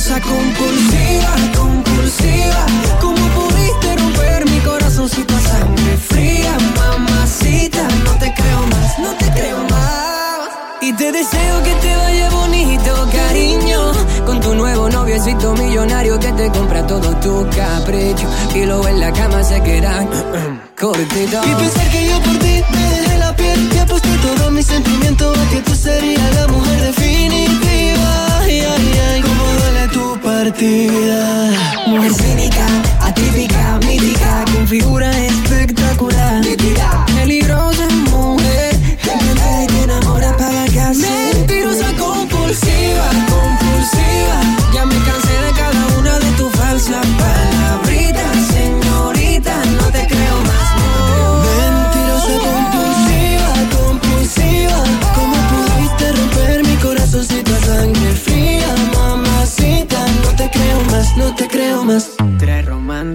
Mentirosa 0.00 0.20
compulsiva, 0.22 1.34
compulsiva. 1.58 2.66
¿Cómo 3.02 3.22
pudiste 3.34 3.96
romper 3.96 4.48
mi 4.48 4.58
corazoncito 4.60 5.34
a 5.36 5.40
sangre 5.40 5.96
fría, 6.08 6.56
mamacita? 6.74 7.86
No 8.04 8.12
te 8.12 8.32
creo 8.32 8.66
más, 8.68 8.98
no 8.98 9.14
te 9.16 9.30
creo 9.32 9.58
más. 9.68 10.48
Y 10.80 10.94
te 10.94 11.12
deseo 11.12 11.62
que 11.64 11.74
te 11.74 11.96
vaya 11.96 12.30
bonito, 12.30 13.08
cariño. 13.12 13.92
Con 14.24 14.40
tu 14.40 14.54
nuevo 14.54 14.88
noviecito 14.88 15.52
millonario 15.52 16.18
que 16.18 16.32
te 16.32 16.50
compra 16.50 16.86
todo 16.86 17.14
tu 17.16 17.46
capricho. 17.50 18.26
Y 18.54 18.64
luego 18.64 18.88
en 18.88 19.00
la 19.00 19.12
cama 19.12 19.44
se 19.44 19.60
queda 19.62 20.06
cortito. 20.80 21.42
Y 21.44 21.54
pensar 21.56 21.90
que 21.90 22.06
yo 22.06 22.22
por 22.22 22.38
ti 22.38 22.64
me 22.72 22.90
dejé 22.90 23.18
la 23.18 23.36
piel 23.36 23.70
y 23.74 23.78
aposté 23.78 24.08
todo 24.22 24.50
mi 24.50 24.62
sentimiento 24.62 25.30
a 25.30 25.50
que 25.50 25.60
tú 25.60 25.74
serías 25.74 26.34
la 26.36 26.46
mujer 26.46 26.80
definitiva. 26.84 28.29
Ay, 28.50 28.62
ay, 28.62 29.00
ay, 29.14 29.22
cómo 29.22 29.44
duele 29.44 29.86
tu 29.92 30.20
partida. 30.20 31.50
Mujer 31.86 32.12
cínica, 32.12 32.66
atípica, 33.00 33.78
mítica, 33.86 34.44
con 34.52 34.66
figura 34.66 35.08
espectacular. 35.24 36.40
Nítida, 36.44 37.06
peligrosa 37.14 37.86
mujer, 38.10 38.76
que 39.04 39.66
te 39.68 39.82
enamora 39.84 40.36
para 40.36 40.64
casa. 40.66 41.06
Mentirosa 41.32 41.92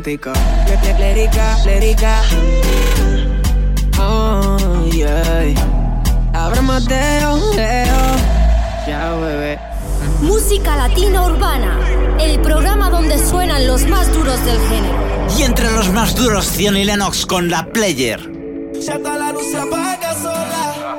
romántico. 0.06 0.32
Lérica, 0.99 1.58
lérica. 1.66 2.22
Oh, 3.99 4.58
yeah. 4.91 5.53
Ahora 6.34 6.62
Mateo, 6.62 7.38
Leo. 7.56 8.16
Chao, 8.86 9.22
bebé. 9.22 9.60
Música 10.22 10.76
Latina 10.76 11.24
Urbana, 11.26 11.80
el 12.20 12.39
programa 12.41 12.89
donde 12.89 13.18
suenan 13.18 13.68
los 13.68 13.88
más 13.88 14.12
duros 14.14 14.43
del 14.45 14.60
género. 14.70 14.95
Y 15.38 15.43
entre 15.43 15.72
los 15.72 15.91
más 15.91 16.16
duros, 16.16 16.51
Zion 16.51 16.78
y 16.78 16.86
Lennox 16.86 17.26
con 17.26 17.49
la 17.49 17.66
Player. 17.66 18.20
Ya 18.86 18.93
está 18.93 19.18
la 19.18 19.32
luz 19.32 19.49
se 19.49 19.58
apaga 19.58 20.14
sola, 20.14 20.95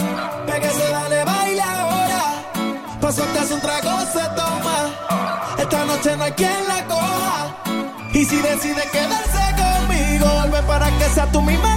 Ve 0.47 0.53
que 0.55 0.61
pégase, 0.61 0.91
dale, 0.91 1.25
baila 1.25 1.81
ahora. 1.81 2.99
Paso 3.01 3.23
hasta 3.23 3.55
un 3.55 3.61
trago, 3.61 4.01
se 4.13 4.25
toma. 4.35 5.57
Esta 5.59 5.85
noche 5.85 6.17
no 6.17 6.25
hay 6.25 6.33
quien 6.33 6.69
la 6.69 6.85
coja. 6.87 7.66
Y 8.17 8.25
si 8.25 8.37
decide 8.41 8.83
quedarse 8.91 9.45
conmigo, 9.59 10.27
ven 10.51 10.65
para 10.65 10.87
que 10.97 11.05
sea 11.05 11.31
tú 11.31 11.43
mi 11.43 11.55
madre. 11.59 11.76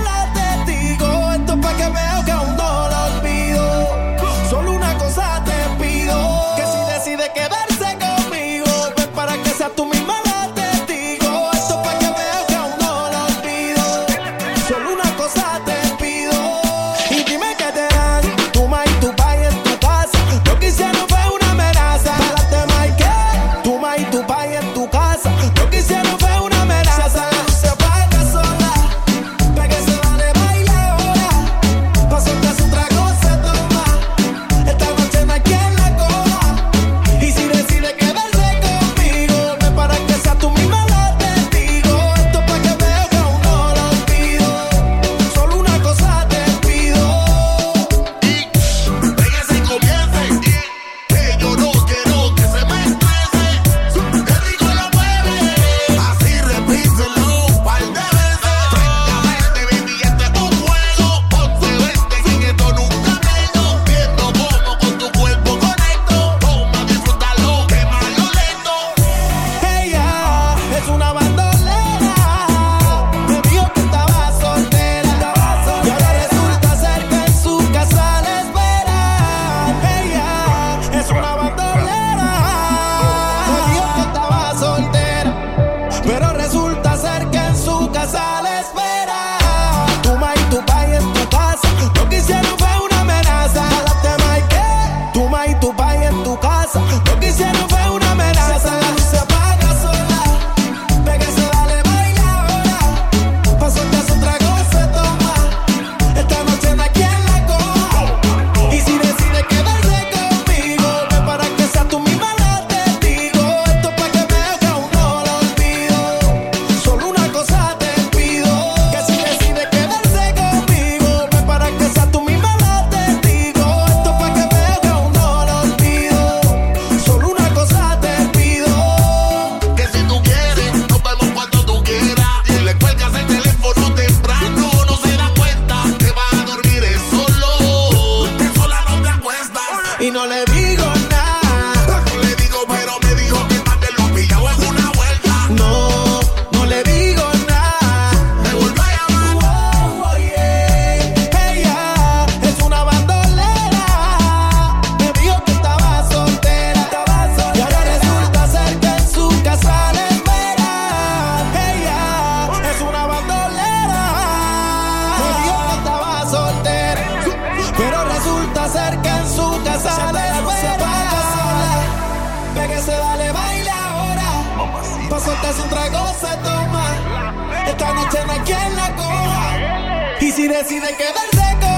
decide 180.61 180.93
quedarse 180.97 181.57
con 181.61 181.68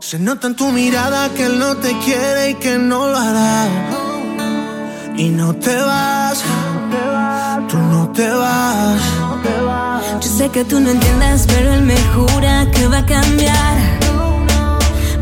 Se 0.00 0.18
nota 0.18 0.48
en 0.48 0.56
tu 0.56 0.72
mirada 0.72 1.28
que 1.30 1.46
él 1.46 1.60
no 1.60 1.76
te 1.76 1.96
quiere 2.00 2.50
y 2.50 2.54
que 2.54 2.76
no 2.76 3.06
lo 3.06 3.16
hará. 3.16 3.66
Y 5.16 5.28
no 5.28 5.54
te 5.54 5.76
vas, 5.76 6.42
tú 7.68 7.78
no 7.78 8.08
te 8.10 8.28
vas. 8.28 9.00
Yo 10.20 10.28
sé 10.28 10.48
que 10.48 10.64
tú 10.64 10.80
no 10.80 10.90
entiendes, 10.90 11.46
pero 11.46 11.74
él 11.74 11.82
me 11.82 11.96
jura 12.14 12.68
que 12.72 12.88
va 12.88 12.98
a 12.98 13.06
cambiar. 13.06 13.76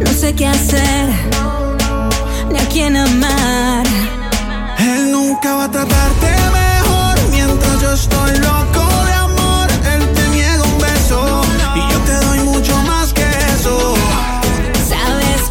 No 0.01 0.11
sé 0.13 0.35
qué 0.35 0.47
hacer, 0.47 1.09
ni 2.51 2.59
a 2.59 2.69
quién 2.71 2.97
amar. 2.97 3.87
Él 4.79 5.13
nunca 5.13 5.57
va 5.57 5.65
a 5.65 5.71
tratarte 5.71 6.29
mejor 6.53 7.17
mientras 7.31 7.83
yo 7.83 7.93
estoy 7.93 8.39
loco 8.39 8.94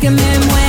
asking 0.03 0.17
him 0.17 0.47
when 0.49 0.62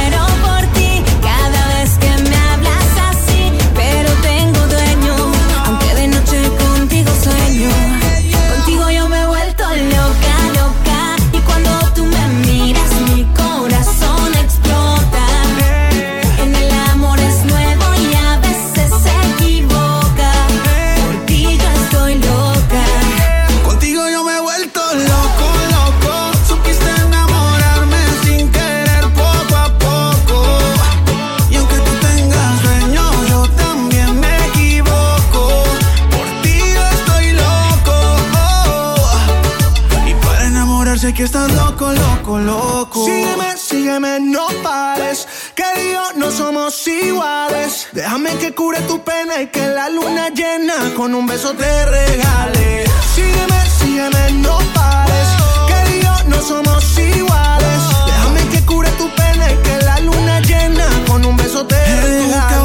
que 48.44 48.52
cure 48.52 48.78
tu 48.82 49.02
pena 49.02 49.40
y 49.40 49.46
que 49.46 49.66
la 49.68 49.88
luna 49.88 50.28
llena 50.28 50.74
con 50.94 51.14
un 51.14 51.26
beso 51.26 51.54
te 51.54 51.86
regale. 51.86 52.84
Sígueme, 53.14 53.60
sígueme, 53.78 54.32
no 54.32 54.58
pares. 54.74 55.28
Que 55.68 55.92
Dios 55.94 56.26
no 56.26 56.42
somos 56.42 56.98
iguales. 56.98 57.80
Déjame 58.06 58.48
que 58.52 58.60
cure 58.66 58.90
tu 58.98 59.08
pena 59.14 59.50
y 59.50 59.56
que 59.66 59.84
la 59.86 59.98
luna 60.00 60.40
llena 60.40 60.86
con 61.06 61.24
un 61.24 61.36
beso 61.38 61.64
te 61.66 61.80
regale. 62.02 62.63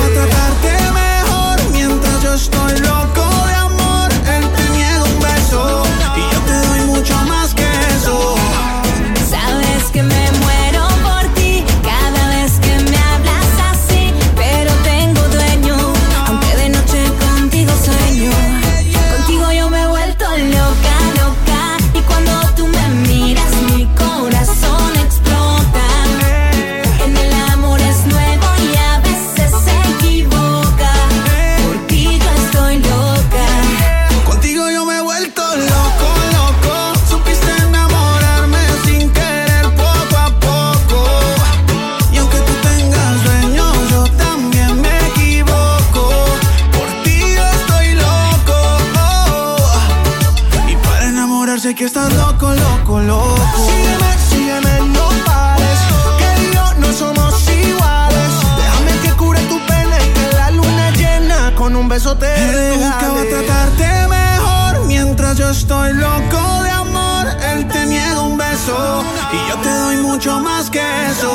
Él 61.99 62.79
nunca 62.79 63.09
va 63.09 63.21
a 63.21 63.25
tratarte 63.25 64.07
mejor 64.07 64.85
mientras 64.85 65.37
yo 65.37 65.49
estoy 65.49 65.91
loco 65.91 66.63
de 66.63 66.69
amor. 66.69 67.27
Él 67.51 67.67
te 67.67 67.85
niega 67.87 68.21
un 68.21 68.37
beso 68.37 69.03
y 69.33 69.49
yo 69.49 69.57
te 69.57 69.69
doy 69.69 69.97
mucho 69.97 70.39
más 70.39 70.69
que 70.69 70.79
eso. 70.79 71.29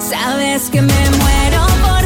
Sabes 0.00 0.68
que 0.68 0.82
me 0.82 1.10
muero 1.10 1.64
por 1.80 2.01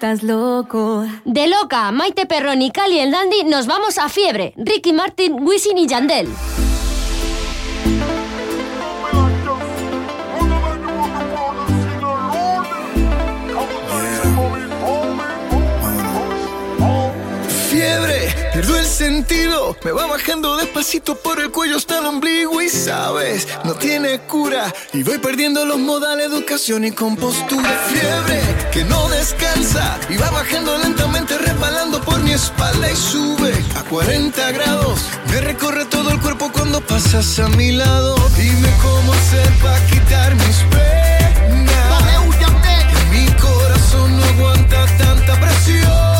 estás 0.00 0.22
loco. 0.22 1.04
De 1.26 1.46
loca, 1.46 1.92
Maite 1.92 2.24
Perroni, 2.24 2.70
Cali 2.70 3.00
el 3.00 3.10
Dandy, 3.10 3.44
nos 3.44 3.66
vamos 3.66 3.98
a 3.98 4.08
fiebre. 4.08 4.54
Ricky 4.56 4.94
Martin, 4.94 5.46
Wisin 5.46 5.76
y 5.76 5.86
Yandel. 5.86 6.26
Me 19.84 19.92
va 19.92 20.06
bajando 20.06 20.56
despacito 20.56 21.14
por 21.14 21.38
el 21.38 21.50
cuello 21.50 21.76
hasta 21.76 21.98
el 21.98 22.06
ombligo 22.06 22.62
y 22.62 22.68
sabes, 22.68 23.46
no 23.64 23.74
tiene 23.74 24.20
cura. 24.20 24.72
Y 24.92 25.02
voy 25.02 25.18
perdiendo 25.18 25.64
los 25.64 25.78
modales, 25.78 26.26
educación 26.26 26.84
y 26.84 26.90
compostura. 26.90 27.68
Fiebre 27.88 28.40
que 28.72 28.84
no 28.84 29.08
descansa 29.08 29.98
y 30.08 30.16
va 30.16 30.30
bajando 30.30 30.78
lentamente, 30.78 31.36
resbalando 31.36 32.00
por 32.00 32.20
mi 32.20 32.32
espalda 32.32 32.90
y 32.90 32.96
sube 32.96 33.52
a 33.76 33.82
40 33.82 34.52
grados. 34.52 35.00
Me 35.30 35.40
recorre 35.40 35.84
todo 35.84 36.10
el 36.10 36.20
cuerpo 36.20 36.50
cuando 36.50 36.80
pasas 36.80 37.38
a 37.38 37.48
mi 37.48 37.72
lado. 37.72 38.16
Dime 38.36 38.70
cómo 38.82 39.12
hacer 39.12 39.48
para 39.62 39.86
quitar 39.86 40.34
mis 40.34 40.56
penas. 40.70 41.70
Que 42.90 43.16
mi 43.16 43.26
corazón 43.34 44.16
no 44.16 44.24
aguanta 44.24 44.86
tanta 44.96 45.40
presión 45.40 46.19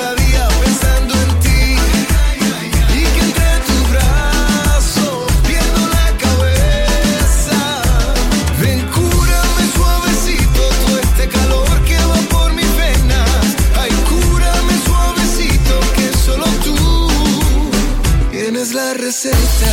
receta. 19.11 19.67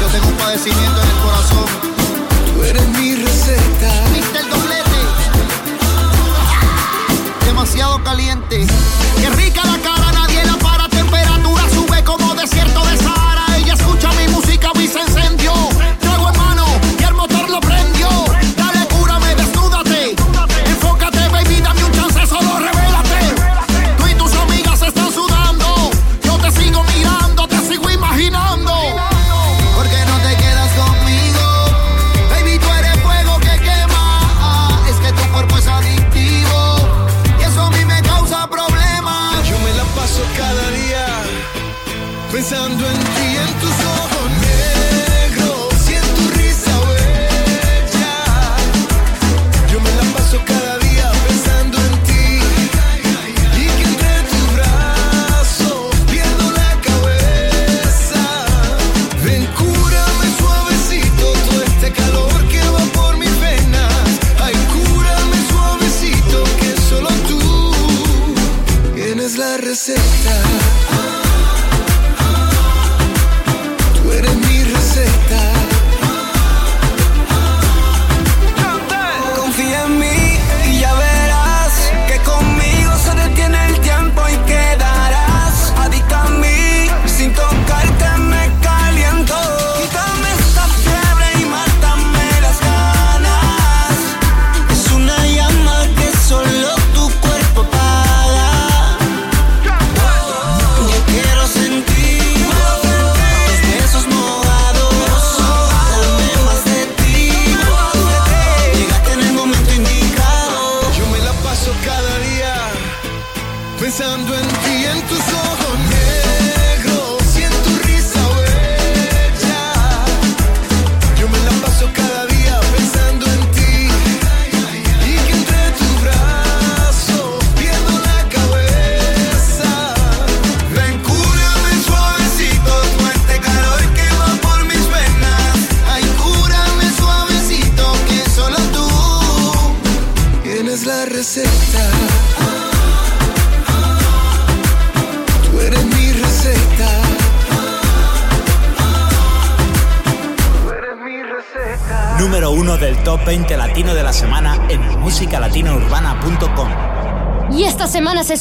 Yo 0.00 0.08
tengo 0.08 0.26
un 0.26 0.34
padecimiento 0.34 1.00
en 1.00 1.08
el 1.08 1.16
corazón. 1.22 1.64
Tú 2.56 2.64
eres 2.64 2.88
mi 2.88 3.14
receta. 3.14 4.08
Viste 4.12 4.38
el 4.40 4.50
doblete. 4.50 5.00
Demasiado 7.44 8.02
caliente. 8.02 8.66
Qué 9.20 9.30
rica 9.30 9.64
la 9.64 9.78
cara. 9.78 9.95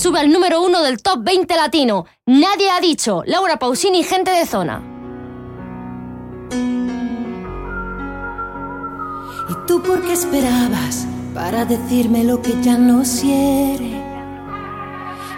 sube 0.06 0.20
al 0.20 0.30
número 0.30 0.62
uno 0.62 0.84
del 0.84 1.02
top 1.02 1.24
20 1.24 1.56
latino. 1.56 2.06
Nadie 2.28 2.70
ha 2.70 2.80
dicho. 2.80 3.24
Laura 3.26 3.58
Pausini, 3.58 4.04
gente 4.04 4.30
de 4.30 4.46
zona. 4.46 4.84
¿Y 9.50 9.66
tú 9.66 9.82
por 9.82 10.04
qué 10.04 10.14
esperabas 10.14 11.08
para 11.34 11.66
decirme 11.66 12.24
lo 12.24 12.40
que 12.40 12.54
ya 12.62 12.78
no 12.78 13.02
quiere? 13.02 14.00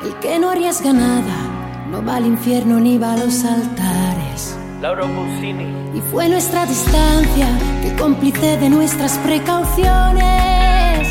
El 0.03 0.13
que 0.19 0.37
no 0.37 0.49
arriesga 0.49 0.91
nada 0.91 1.85
no 1.89 2.03
va 2.03 2.17
al 2.17 2.25
infierno 2.25 2.77
ni 2.81 2.97
va 2.97 3.13
a 3.13 3.17
los 3.19 3.45
altares. 3.45 4.57
Laura 4.81 5.03
Pausini. 5.03 5.97
Y 5.97 6.01
fue 6.11 6.27
nuestra 6.27 6.65
distancia 6.65 7.47
que 7.81 7.95
cómplice 7.95 8.57
de 8.57 8.69
nuestras 8.69 9.17
precauciones, 9.19 11.07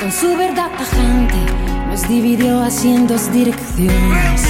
con 0.00 0.10
su 0.10 0.34
verdad 0.34 0.70
tajante 0.78 1.69
nos 1.90 2.08
dividió 2.08 2.62
así 2.62 2.88
en 2.94 3.06
dos 3.08 3.32
direcciones. 3.32 4.42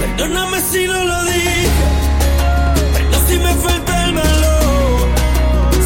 Perdóname 0.00 0.60
si 0.60 0.86
no 0.86 1.04
lo 1.04 1.24
dije, 1.24 1.66
pero 2.94 3.26
si 3.26 3.38
me 3.38 3.52
falta 3.54 4.04
el 4.04 4.14
valor. 4.14 5.08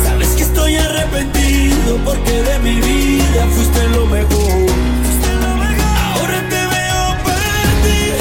Sabes 0.05 0.29
que 0.37 0.43
estoy 0.43 0.77
arrepentido 0.77 1.97
porque 2.05 2.43
de 2.43 2.59
mi 2.59 2.81
vida 2.81 3.47
fuiste 3.55 3.89
lo 3.89 4.05
mejor. 4.07 4.69
Ahora 6.13 6.39
te 6.51 6.61
veo 6.75 7.05
partir 7.25 8.15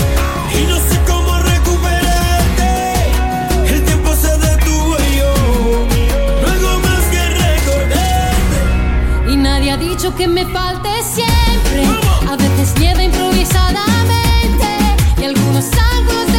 y 0.58 0.66
no 0.66 0.78
sé 0.78 0.96
cómo 1.06 1.38
recuperarte. 1.40 2.72
El 3.74 3.84
tiempo 3.84 4.16
se 4.16 4.38
detuvo 4.38 4.96
y 5.10 5.18
yo 5.18 5.34
no 6.42 6.48
hago 6.48 6.80
más 6.80 7.04
que 7.12 7.24
recordarte. 7.44 8.58
Y 9.34 9.36
nadie 9.36 9.72
ha 9.72 9.78
dicho 9.78 10.16
que 10.16 10.28
me 10.30 10.46
falte 10.46 10.90
siempre 11.04 11.23
es 12.64 12.74
improvisadamente 13.04 14.68
y 15.20 15.26
algunos 15.26 15.66
ángulos 15.66 16.33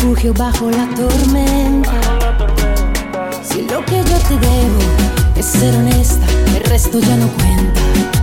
refugio 0.00 0.32
bajo 0.32 0.70
la 0.70 0.88
tormenta. 0.94 2.00
Si 3.42 3.60
lo 3.62 3.84
que 3.84 3.96
yo 3.96 4.18
te 4.28 4.34
debo 4.38 4.78
es 5.36 5.44
ser 5.44 5.74
honesta, 5.76 6.26
el 6.56 6.64
resto 6.64 6.98
ya 7.00 7.16
no 7.16 7.28
cuenta. 7.28 8.19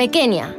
pequeña. 0.00 0.49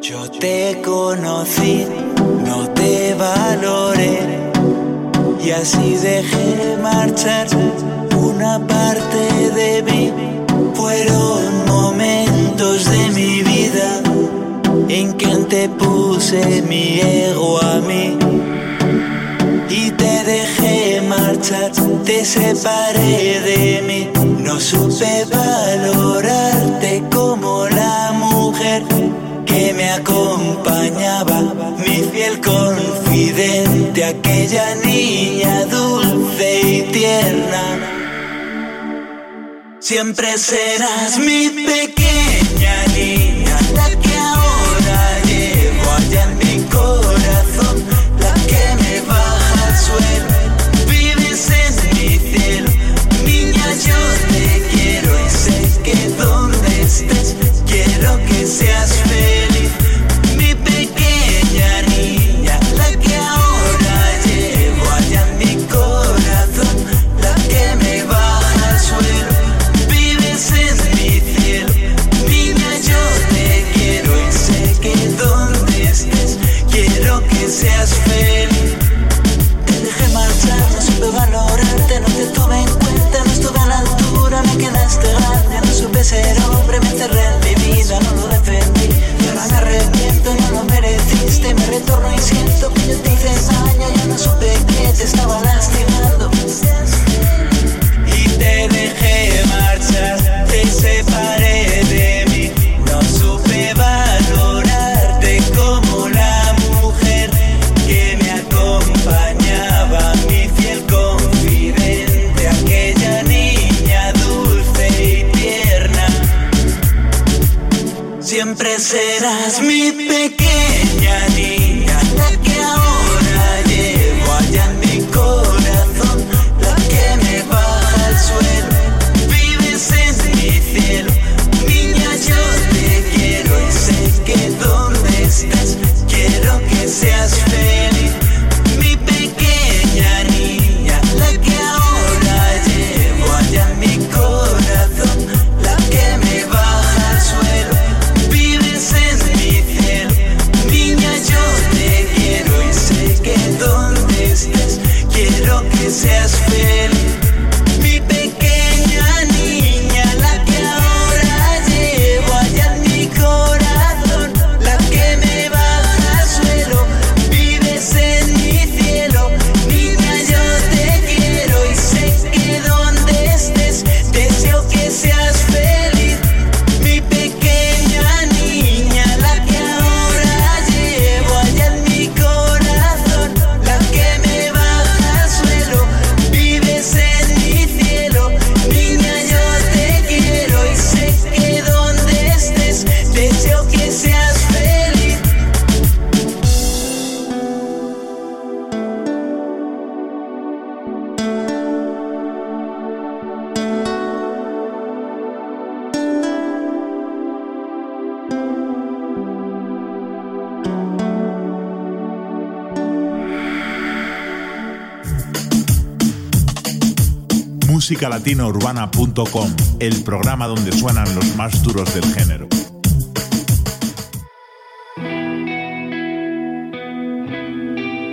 latinourbana.com, 218.22 219.56
el 219.80 220.04
programa 220.04 220.46
donde 220.46 220.72
suenan 220.72 221.16
los 221.16 221.36
más 221.36 221.64
duros 221.64 221.92
del 221.96 222.04
género. 222.14 222.48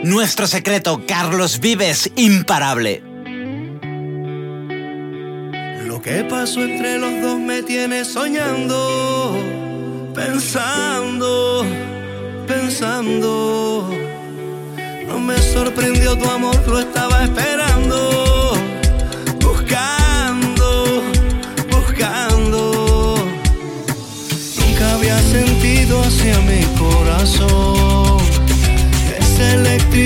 Nuestro 0.05 0.47
secreto, 0.47 1.03
Carlos 1.07 1.61
Vives, 1.61 2.11
imparable. 2.17 3.03
Lo 5.87 6.01
que 6.01 6.25
pasó 6.25 6.63
entre 6.63 6.99
los 6.99 7.21
dos 7.21 7.39
me 7.39 7.63
tiene 7.63 8.03
soñando, 8.07 9.37
pensando, 10.15 11.67
pensando. 12.47 13.91
No 15.07 15.21
me 15.21 15.37
sorprendió 15.37 16.17
tu 16.17 16.31
amor, 16.31 16.57
lo 16.67 16.79
estaba 16.79 17.08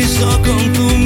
só 0.01 0.39
com 0.39 0.73
tu. 0.73 1.02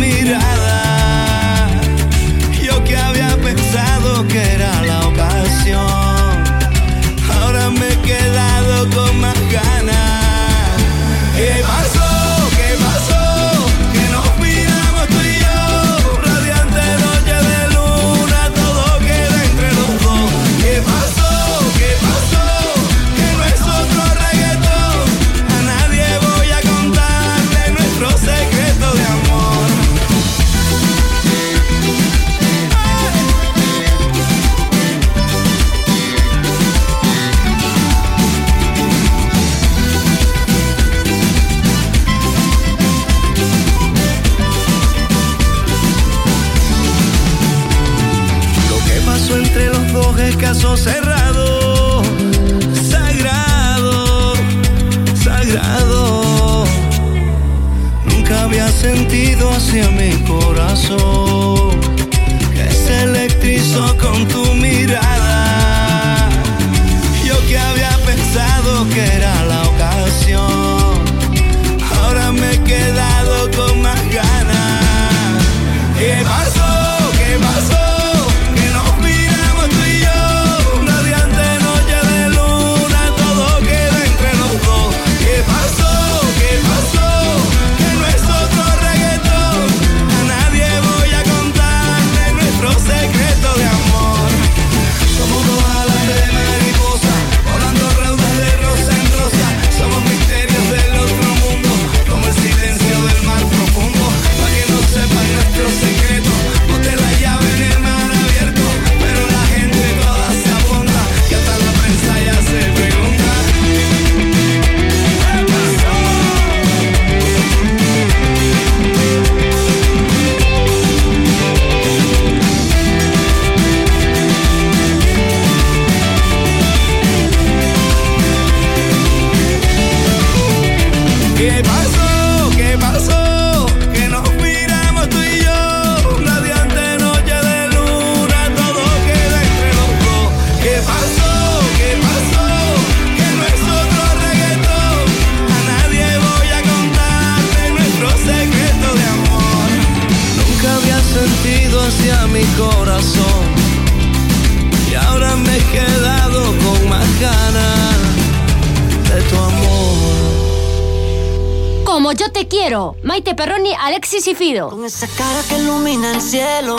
Alexis 164.06 164.28
y 164.28 164.34
Fido. 164.36 164.70
Con 164.70 164.84
esa 164.84 165.08
cara 165.08 165.42
que 165.48 165.58
ilumina 165.58 166.12
el 166.12 166.20
cielo, 166.20 166.76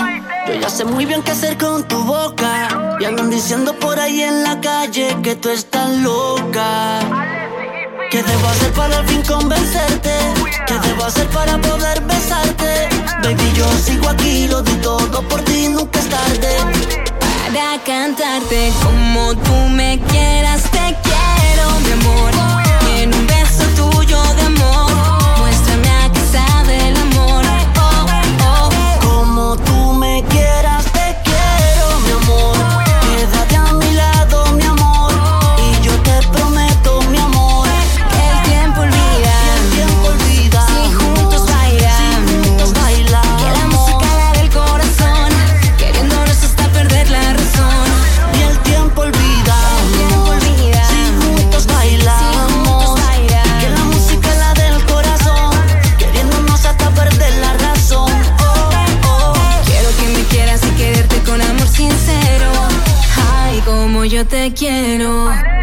yo 0.48 0.54
ya 0.54 0.70
sé 0.70 0.86
muy 0.86 1.04
bien 1.04 1.22
qué 1.24 1.32
hacer 1.32 1.58
con 1.58 1.86
tu 1.86 2.02
boca. 2.06 2.70
Y 3.02 3.04
andan 3.04 3.30
diciendo 3.30 3.78
por 3.78 4.00
ahí 4.00 4.22
en 4.22 4.44
la 4.44 4.62
calle 4.62 5.14
que 5.22 5.36
tú 5.36 5.50
estás 5.50 5.90
loca. 5.98 7.02
¿Qué 8.10 8.24
debo 8.24 8.48
hacer 8.48 8.72
para 8.72 9.00
al 9.00 9.08
fin 9.10 9.22
convencerte? 9.24 10.16
¿Qué 10.68 10.74
debo 10.88 11.04
hacer 11.04 11.28
para 11.28 11.58
poder 11.58 12.02
besarte? 12.04 12.88
Baby, 13.22 13.52
yo 13.58 13.70
sigo 13.74 14.08
aquí, 14.08 14.48
lo 14.48 14.62
di 14.62 14.76
todo 14.76 15.22
por 15.24 15.42
ti, 15.42 15.68
nunca 15.68 16.00
es 16.00 16.08
tarde. 16.08 16.56
Para 17.54 17.84
cantarte 17.84 18.72
como 18.82 19.36
tú 19.36 19.54
me 19.72 20.00
quieras, 20.08 20.64
te 20.72 20.96
quiero, 21.04 21.80
mi 21.84 21.92
amor. 21.92 22.32
Y 22.96 23.02
en 23.02 23.14
un 23.14 23.28
beso 23.28 23.66
tuyo 23.76 24.24
de 24.36 24.47
te 64.28 64.54
quiero. 64.54 65.57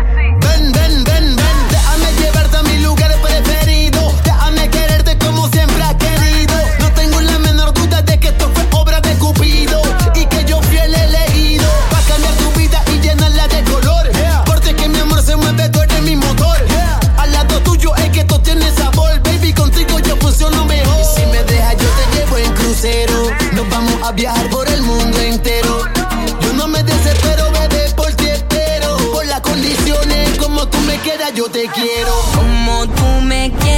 yo 31.35 31.49
te 31.49 31.66
quiero. 31.68 32.12
Como 32.35 32.87
tú 32.87 33.07
me 33.22 33.51
quieres. 33.61 33.74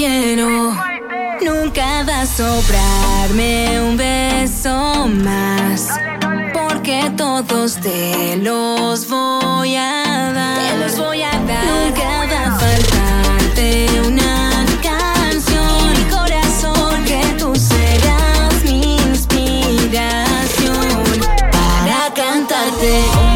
Nunca 0.00 0.08
va 2.08 2.22
a 2.22 2.26
sobrarme 2.26 3.82
un 3.82 3.98
beso 3.98 5.06
más. 5.06 5.88
Porque 6.54 7.12
todos 7.18 7.78
te 7.82 8.38
los 8.38 9.06
voy 9.10 9.76
a 9.76 10.32
dar. 10.32 10.58
Te 10.58 10.78
los 10.78 10.96
voy 10.96 11.20
a 11.20 11.30
dar. 11.30 11.66
Nunca 11.66 12.26
va 12.32 12.46
a 12.46 12.58
faltarte 12.58 13.88
una 14.06 14.64
canción. 14.82 15.92
Mi 15.92 16.04
corazón, 16.08 17.04
que 17.04 17.20
tú 17.38 17.54
serás 17.54 18.64
mi 18.64 18.96
inspiración 18.96 20.88
para 21.52 22.10
cantarte. 22.14 23.29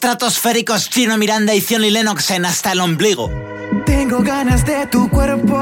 estratosféricos 0.00 0.88
Chino 0.88 1.18
Miranda 1.18 1.54
y 1.54 1.60
Zion 1.60 1.84
y 1.84 1.90
Lennox 1.90 2.30
en 2.30 2.46
Hasta 2.46 2.72
el 2.72 2.80
Ombligo. 2.80 3.30
Tengo 3.84 4.20
ganas 4.20 4.64
de 4.64 4.86
tu 4.86 5.10
cuerpo, 5.10 5.58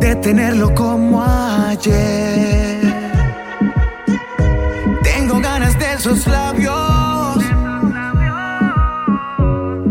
de 0.00 0.16
tenerlo 0.16 0.74
como 0.74 1.22
ayer. 1.22 2.80
Tengo 5.04 5.38
ganas 5.38 5.78
de 5.78 5.92
esos 5.92 6.26
labios, 6.26 7.38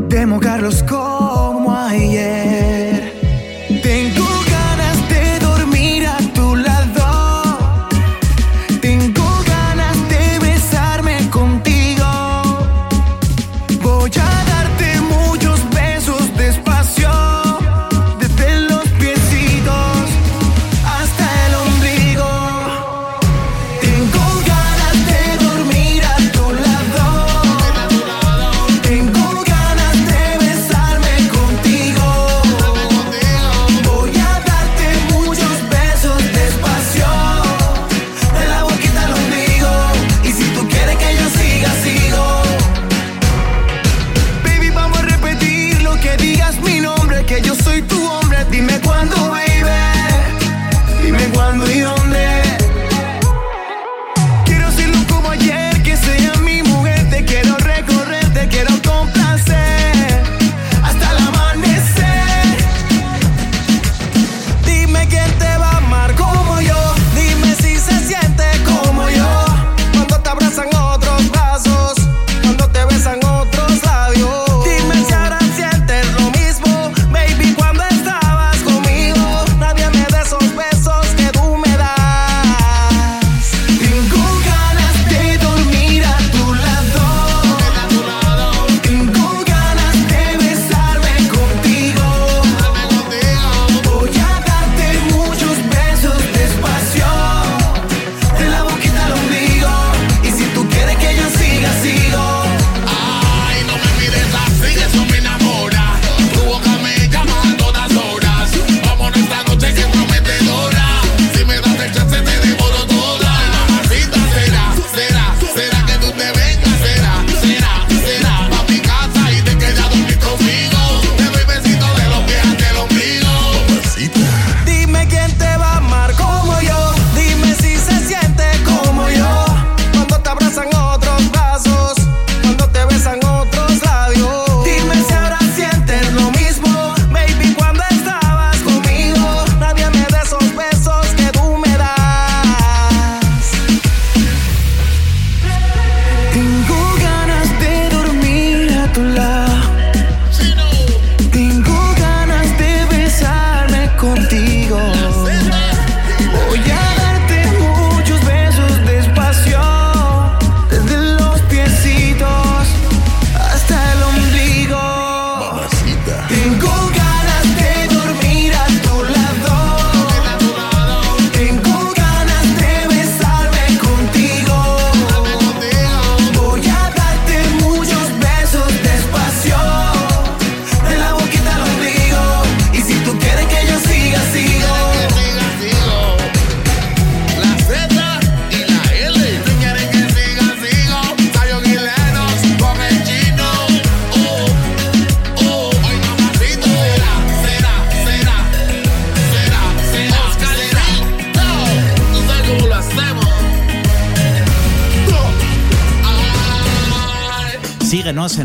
de 0.10 0.26
mojarlos 0.26 0.84
como 0.84 1.74
ayer. 1.74 2.33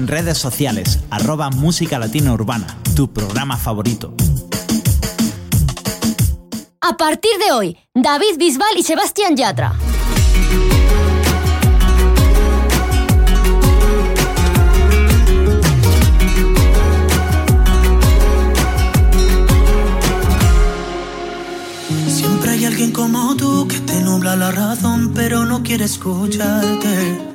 redes 0.08 0.38
sociales, 0.38 1.00
arroba 1.10 1.50
Música 1.50 1.98
Latina 1.98 2.32
Urbana, 2.32 2.66
tu 2.96 3.12
programa 3.12 3.56
favorito. 3.58 4.14
A 6.80 6.96
partir 6.96 7.30
de 7.38 7.52
hoy, 7.52 7.76
David 7.94 8.38
Bisbal 8.38 8.78
y 8.78 8.82
Sebastián 8.82 9.36
Yatra. 9.36 9.74
Siempre 22.08 22.52
hay 22.52 22.64
alguien 22.64 22.92
como 22.92 23.36
tú 23.36 23.68
que 23.68 23.78
te 23.80 24.00
nubla 24.00 24.34
la 24.36 24.50
razón, 24.52 25.12
pero 25.14 25.44
no 25.44 25.62
quiere 25.62 25.84
escucharte. 25.84 27.27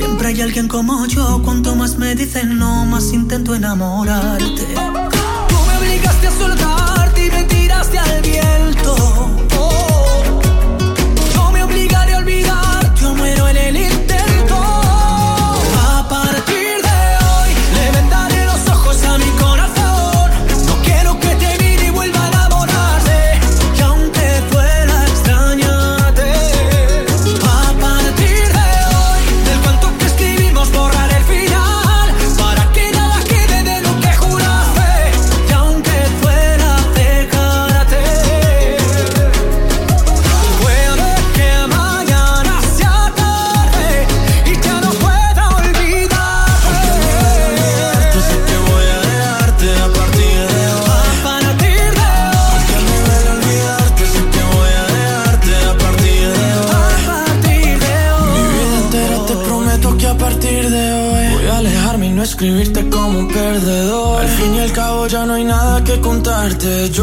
Siempre 0.00 0.28
hay 0.28 0.40
alguien 0.40 0.66
como 0.66 1.04
yo, 1.04 1.42
cuanto 1.44 1.76
más 1.76 1.98
me 1.98 2.14
dicen 2.14 2.58
no, 2.58 2.86
más 2.86 3.12
intento 3.12 3.54
enamorarte. 3.54 4.46
Tú 4.46 5.56
me 5.66 5.76
obligaste 5.76 6.26
a 6.26 6.30
soltarte 6.30 7.26
y 7.26 7.30
me 7.30 7.42
tiraste 7.44 7.98
al 7.98 8.22
viento. 8.22 9.29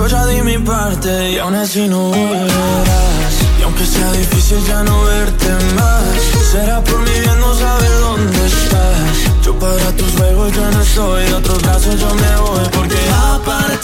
Ya 0.09 0.25
di 0.25 0.41
mi 0.41 0.57
parte 0.59 1.31
y 1.31 1.37
aún 1.37 1.53
así 1.55 1.85
no 1.85 2.09
volverás. 2.09 3.33
Y 3.59 3.63
aunque 3.63 3.85
sea 3.85 4.09
difícil 4.13 4.57
ya 4.65 4.81
no 4.83 5.03
verte 5.03 5.49
más 5.75 6.03
Será 6.49 6.81
por 6.81 6.99
mi 6.99 7.19
bien 7.19 7.39
no 7.41 7.53
saber 7.53 7.91
dónde 7.99 8.45
estás. 8.47 9.43
Yo 9.43 9.59
para 9.59 9.91
tus 9.97 10.09
juegos 10.13 10.53
yo 10.53 10.71
no 10.71 10.81
estoy 10.81 11.23
De 11.25 11.33
otros 11.33 11.61
brazos 11.61 11.99
yo 11.99 12.09
me 12.15 12.35
voy 12.37 12.69
porque 12.71 12.97
aparece 13.33 13.76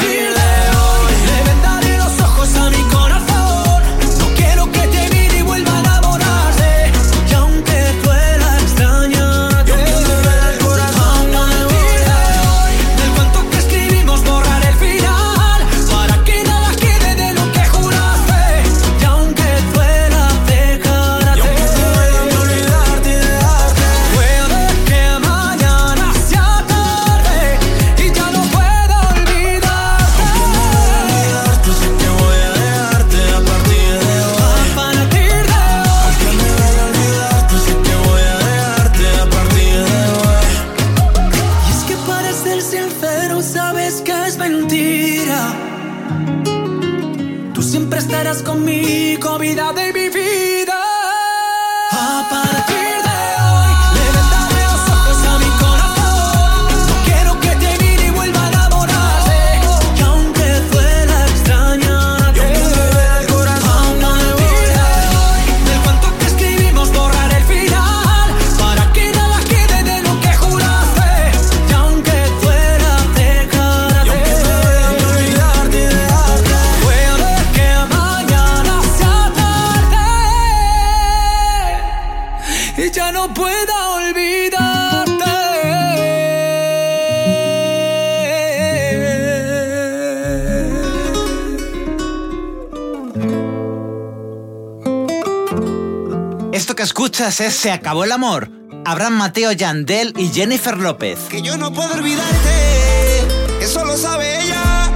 escuchas 97.13 97.41
es 97.41 97.53
Se 97.53 97.71
acabó 97.71 98.05
el 98.05 98.11
amor. 98.11 98.49
Abraham 98.85 99.13
Mateo 99.13 99.51
Yandel 99.51 100.13
y 100.17 100.29
Jennifer 100.29 100.75
López. 100.75 101.19
Que 101.29 101.43
yo 101.43 101.57
no 101.57 101.71
puedo 101.71 101.93
olvidarte, 101.93 103.21
eso 103.61 103.85
lo 103.85 103.95
sabe 103.97 104.41
ella. 104.41 104.91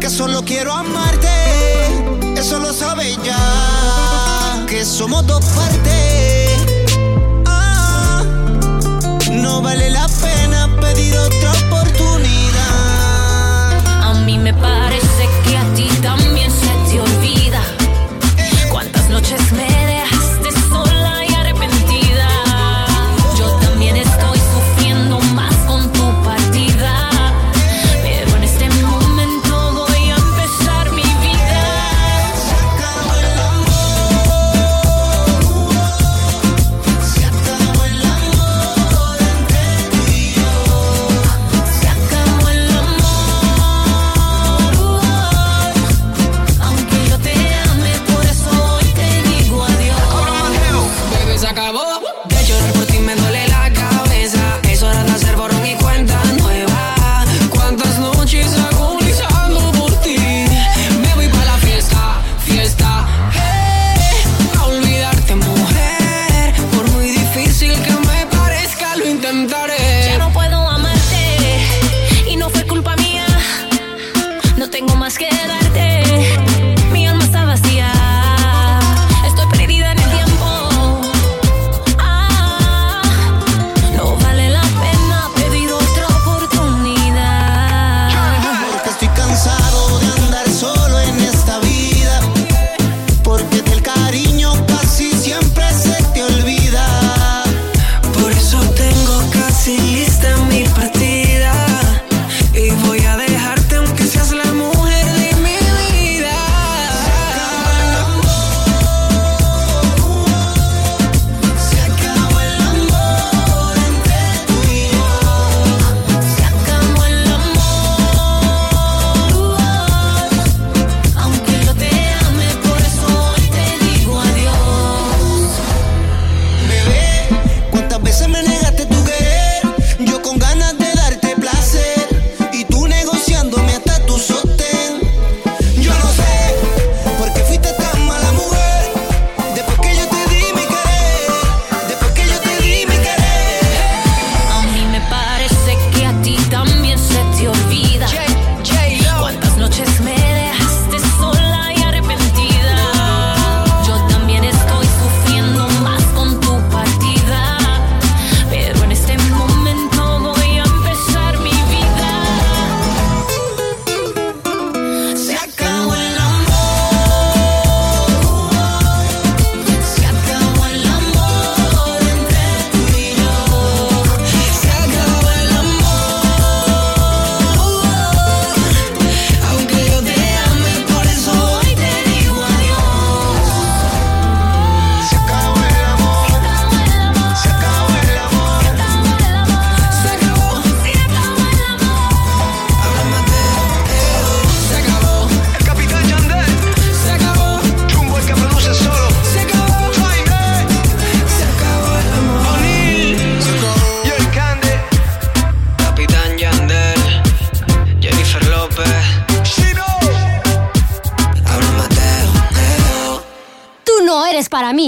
Que 0.00 0.08
solo 0.08 0.42
quiero 0.46 0.72
amarte, 0.72 1.28
eso 2.36 2.58
lo 2.58 2.72
sabe 2.72 3.08
ella. 3.08 3.36
Que 4.66 4.82
somos 4.86 5.26
dos 5.26 5.44
partes. 5.44 6.58
Ah, 7.44 8.24
no 9.30 9.60
vale 9.60 9.90
la 9.90 10.08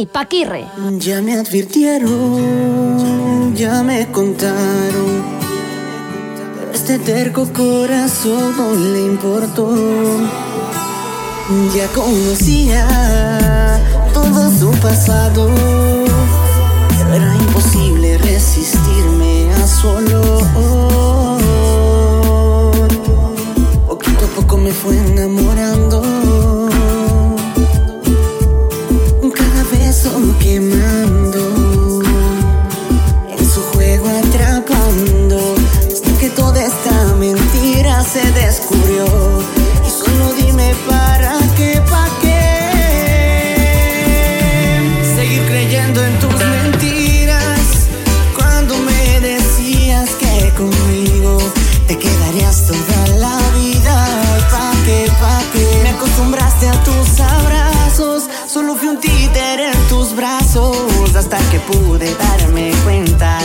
Paquirre. 0.07 0.67
Ya 0.99 1.21
me 1.23 1.35
advirtieron, 1.35 3.55
ya 3.55 3.83
me 3.83 4.11
contaron. 4.11 5.23
Este 6.73 6.99
terco 6.99 7.47
corazón 7.53 8.57
no 8.57 8.75
le 8.75 9.03
importó. 9.03 9.71
Ya 11.75 11.87
conocía 11.89 12.89
todo 14.13 14.51
su 14.51 14.71
pasado. 14.81 15.51
Pero 17.11 17.15
era 17.15 17.37
imposible 17.37 18.17
resistirme 18.19 19.53
a 19.53 19.67
su 19.67 19.89
olor. 19.89 20.43
Poquito 23.87 24.25
a 24.25 24.29
poco 24.35 24.57
me 24.57 24.73
fue 24.73 24.97
enamorando. 24.97 26.62
quemando, 30.41 32.03
en 33.31 33.47
su 33.49 33.61
juego 33.73 34.09
atrapando, 34.09 35.55
hasta 35.87 36.19
que 36.19 36.29
toda 36.31 36.61
esta 36.61 37.15
mentira 37.15 38.03
se 38.03 38.21
desvanece. 38.33 38.62
hasta 61.33 61.51
que 61.51 61.61
pude 61.61 62.15
darme 62.15 62.73
cuenta. 62.85 63.42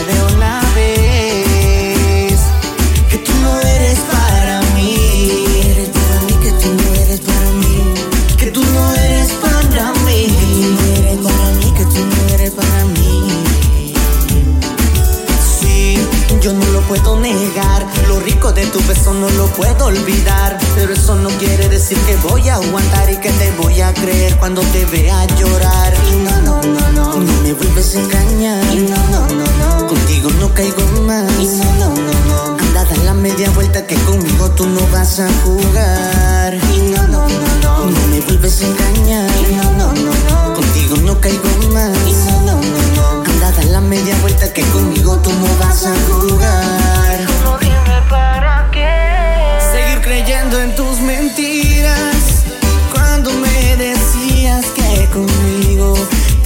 puedo 19.56 19.86
olvidar. 19.86 20.58
Pero 20.74 20.92
eso 20.92 21.14
no 21.14 21.28
quiere 21.30 21.68
decir 21.68 21.98
que 22.06 22.16
voy 22.28 22.48
a 22.48 22.56
aguantar 22.56 23.10
y 23.10 23.16
que 23.16 23.30
te 23.30 23.50
voy 23.52 23.80
a 23.80 23.92
creer 23.94 24.36
cuando 24.36 24.62
te 24.62 24.84
vea 24.86 25.24
llorar. 25.36 25.94
Y 26.12 26.16
no, 26.16 26.40
no, 26.42 26.62
no, 26.62 26.92
no, 26.92 27.14
no 27.16 27.42
me 27.42 27.52
vuelves 27.52 27.96
a 27.96 28.00
engañar. 28.00 28.64
Y 28.74 28.78
no, 28.78 28.96
no, 29.10 29.26
no, 29.28 29.44
no, 29.58 29.86
contigo 29.86 30.30
no 30.40 30.52
caigo 30.54 30.82
más. 31.02 31.30
Y 31.40 31.46
no, 31.46 31.64
no, 31.74 31.88
no, 31.94 32.12
no, 32.28 32.58
anda, 32.58 32.84
da 32.84 32.96
la 33.04 33.14
media 33.14 33.50
vuelta 33.50 33.86
que 33.86 33.96
conmigo 33.96 34.50
tú 34.50 34.66
no 34.66 34.80
vas 34.92 35.20
a 35.20 35.28
jugar. 35.44 36.54
Y 36.74 36.80
no, 36.90 37.02
no, 37.08 37.28
no, 37.28 37.48
no, 37.62 37.86
no 37.86 38.06
me 38.10 38.20
vuelves 38.20 38.62
a 38.62 38.66
engañar. 38.66 39.30
Y 39.48 39.54
no, 39.54 39.72
no, 39.72 39.92
no, 39.92 40.12
no, 40.28 40.54
contigo 40.54 40.96
no 41.04 41.20
caigo 41.20 41.48
más. 41.72 41.96
Y 42.06 42.12
no, 42.12 42.40
no, 42.42 42.54
no, 42.54 42.80
no, 42.96 43.24
anda, 43.24 43.52
da 43.52 43.62
la 43.64 43.80
media 43.80 44.16
vuelta 44.20 44.52
que 44.52 44.62
conmigo 44.62 45.16
tú 45.18 45.30
no 45.30 45.46
vas 45.58 45.86
a 45.86 45.94
jugar. 46.08 46.97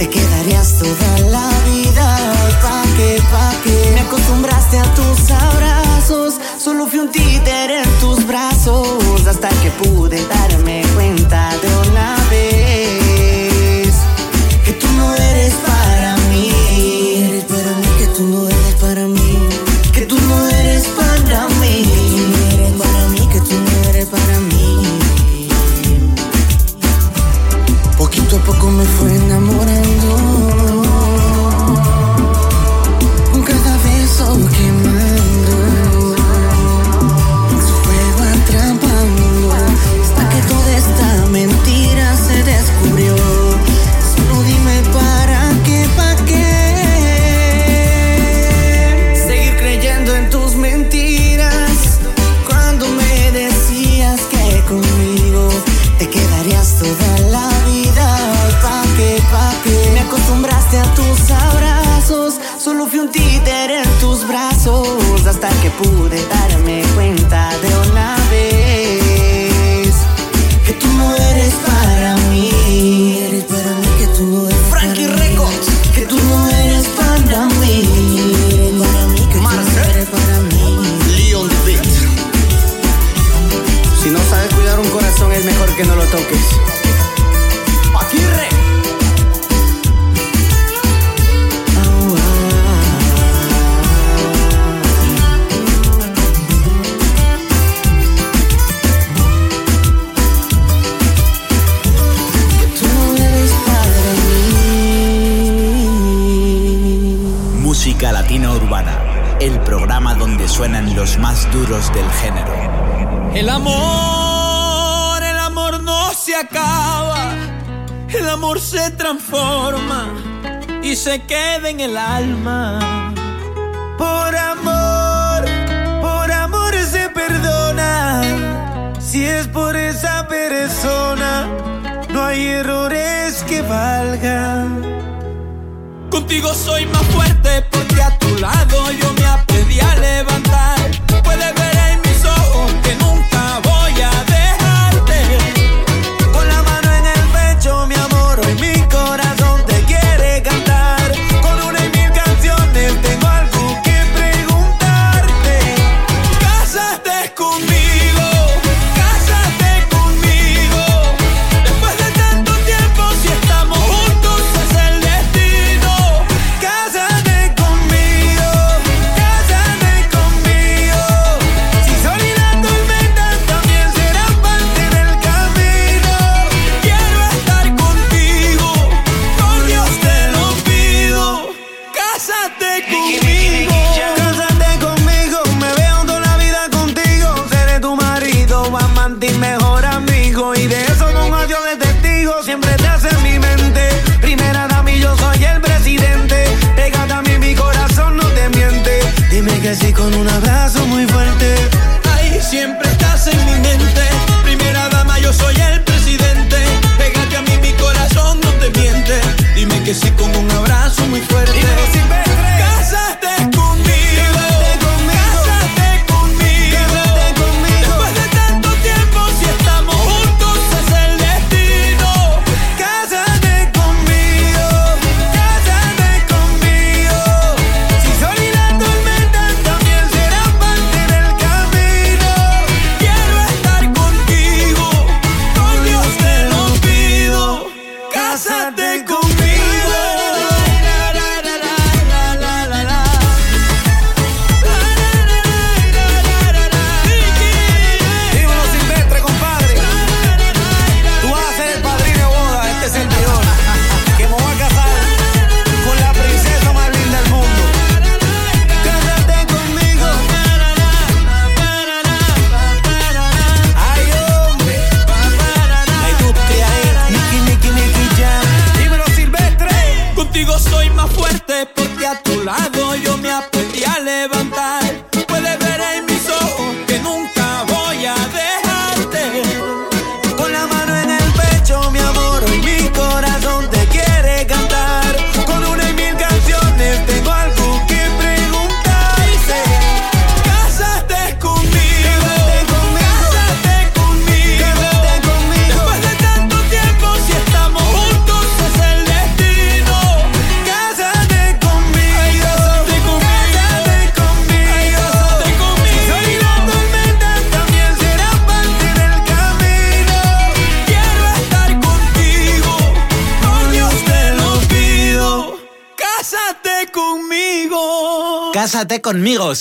Te 0.03 0.09
quedarías 0.09 0.79
toda 0.79 1.29
la 1.29 1.49
vida. 1.63 2.17
Pa' 2.61 2.83
que, 2.97 3.23
pa' 3.31 3.53
que 3.63 3.91
me 3.93 4.01
acostumbraste 4.01 4.77
a 4.77 4.83
tus 4.95 5.31
abrazos. 5.31 6.41
Solo 6.57 6.87
fui 6.87 6.99
un 6.99 7.09
títer 7.09 7.71
en 7.71 7.99
tus 8.01 8.27
brazos 8.27 9.25
hasta 9.25 9.47
que 9.47 9.71
pude 9.71 10.17
dar 10.27 10.62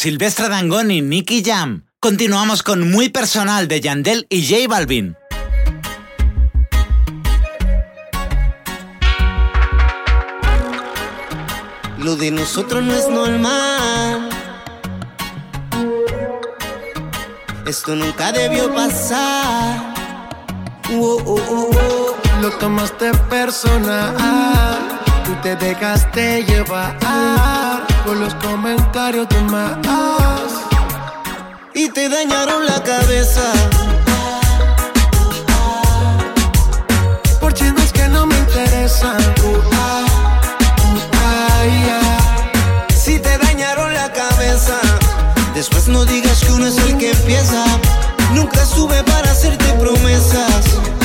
Silvestre 0.03 0.49
Dangón 0.49 0.91
y 0.91 1.01
Nicky 1.01 1.45
Jam. 1.45 1.85
Continuamos 2.01 2.65
con 2.65 2.91
Muy 2.91 3.09
Personal 3.09 3.69
de 3.69 3.81
Yandel 3.81 4.27
y 4.29 4.45
J 4.45 4.67
Balvin. 4.69 5.17
Lo 11.99 12.17
de 12.17 12.33
nosotros 12.33 12.83
no 12.83 12.93
es 12.93 13.09
normal. 13.09 14.29
Esto 17.65 17.95
nunca 17.95 18.33
debió 18.33 18.75
pasar. 18.75 19.95
Oh, 20.95 21.23
oh, 21.25 21.41
oh, 21.49 21.71
oh. 21.77 22.41
Lo 22.41 22.51
tomaste 22.59 23.13
personal, 23.31 24.17
tú 25.25 25.33
te 25.45 25.55
dejaste 25.55 26.43
llevar 26.43 26.99
por 28.05 28.17
los 28.17 28.35
comentarios 28.35 29.29
de 29.29 29.41
más. 29.43 29.77
Y 31.75 31.89
te 31.91 32.09
dañaron 32.09 32.67
la 32.67 32.83
cabeza. 32.83 33.43
Por 37.41 37.55
chismes 37.55 37.93
que 37.93 38.09
no 38.09 38.27
me 38.27 38.37
interesan. 38.39 39.19
Ah, 39.73 40.07
ah. 41.15 41.65
Si 42.95 43.19
te 43.19 43.39
dañaron 43.39 43.95
la 43.95 44.13
cabeza, 44.13 44.79
después 45.55 45.89
no 45.89 46.05
digas 46.05 46.41
que 46.45 46.53
uno 46.53 46.67
es 46.67 46.79
el 46.79 46.99
que 46.99 47.11
empieza. 47.11 47.65
Nunca 48.35 48.65
sube 48.65 49.03
para 49.05 49.31
hacerte 49.31 49.65
promesas. 49.75 51.02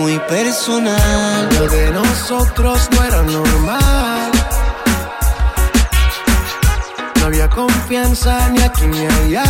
Muy 0.00 0.18
personal. 0.20 1.46
Lo 1.58 1.68
de 1.68 1.90
nosotros 1.90 2.88
no 2.90 3.04
era 3.04 3.22
normal. 3.22 4.30
No 7.16 7.26
había 7.26 7.50
confianza 7.50 8.48
ni 8.48 8.62
aquí 8.62 8.86
ni 8.86 9.04
allá. 9.04 9.44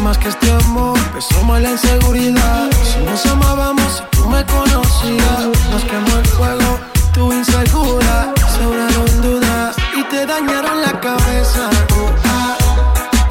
Más 0.00 0.18
que 0.18 0.30
este 0.30 0.50
amor, 0.50 0.98
empezó 0.98 1.40
mal 1.44 1.62
la 1.62 1.70
inseguridad. 1.70 2.68
Si 2.82 2.98
nos 3.04 3.24
amábamos, 3.26 3.98
si 3.98 4.02
tú 4.16 4.28
me 4.28 4.44
conocías, 4.44 5.46
nos 5.70 5.84
quemó 5.84 6.18
el 6.18 6.26
fuego, 6.26 6.80
tu 7.14 7.32
insegura, 7.32 8.34
sobraron 8.56 9.22
dudas 9.22 9.76
y 9.96 10.02
te 10.10 10.26
dañaron 10.26 10.82
la 10.82 10.98
cabeza. 10.98 11.70
Uh, 11.96 12.10
ah, 12.24 12.56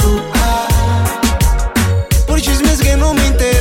uh, 0.05 0.21
ah. 0.35 0.67
Por 2.25 2.39
chismes 2.39 2.79
que 2.79 2.95
no 2.95 3.13
me 3.13 3.27
interesan. 3.27 3.60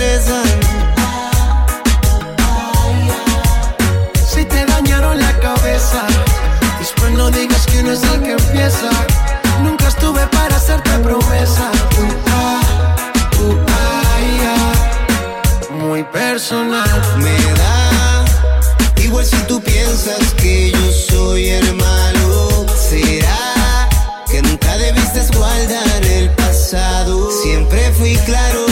Uno 7.91 7.99
es 7.99 8.03
el 8.13 8.23
que 8.23 8.33
empieza. 8.33 8.91
Nunca 9.63 9.89
estuve 9.89 10.27
para 10.29 10.57
hacerte 10.57 10.91
promesa. 10.99 11.71
Uh, 11.99 13.43
uh, 13.43 13.57
ah, 13.69 14.19
yeah. 14.41 15.77
Muy 15.77 16.05
personal. 16.05 16.89
Me 17.19 17.37
da 17.61 18.25
igual 19.03 19.25
si 19.25 19.37
tú 19.49 19.61
piensas 19.61 20.35
que 20.37 20.71
yo 20.71 20.93
soy 20.93 21.49
el 21.49 21.75
malo. 21.75 22.67
¿Será 22.77 23.89
que 24.31 24.43
nunca 24.43 24.77
debiste 24.79 25.27
guardar 25.37 26.05
el 26.05 26.31
pasado? 26.31 27.31
Siempre 27.43 27.93
fui 27.93 28.17
claro, 28.25 28.67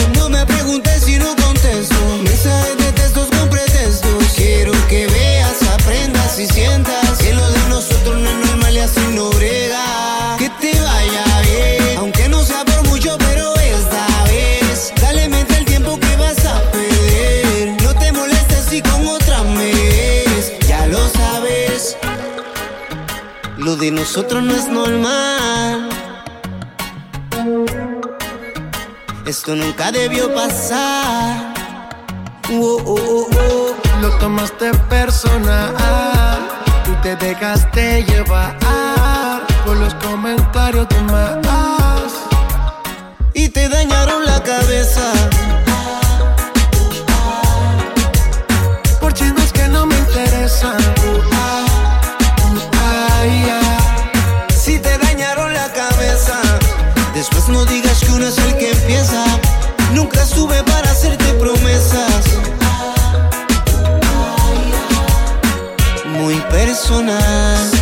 de 23.89 23.95
nosotros 23.95 24.43
no 24.43 24.53
es 24.53 24.67
normal. 24.67 25.89
Esto 29.25 29.55
nunca 29.55 29.91
debió 29.91 30.33
pasar. 30.33 31.53
Oh, 32.51 32.77
oh, 32.85 32.95
oh, 32.95 33.27
oh. 33.31 34.01
Lo 34.01 34.09
tomaste 34.17 34.71
personal. 34.89 35.75
Tú 36.85 36.91
te 37.01 37.15
dejaste 37.15 38.03
llevar 38.03 38.57
por 39.65 39.77
los 39.77 39.93
comentarios 39.95 40.87
de 40.89 41.01
más. 41.01 42.11
Y 43.33 43.49
te 43.49 43.69
dañaron 43.69 44.25
la 44.25 44.41
cabeza. 44.43 45.11
Por 48.99 49.13
chismes 49.13 49.51
que 49.51 49.67
no 49.67 49.85
me 49.85 49.97
interesan. 49.97 51.38
Después 57.19 57.49
no 57.49 57.65
digas 57.65 57.99
que 57.99 58.11
uno 58.13 58.25
es 58.25 58.37
el 58.37 58.57
que 58.57 58.71
empieza. 58.71 59.25
Nunca 59.93 60.25
sube 60.25 60.63
para 60.63 60.89
hacerte 60.89 61.25
promesas. 61.33 62.23
Muy 66.05 66.35
personal. 66.49 67.78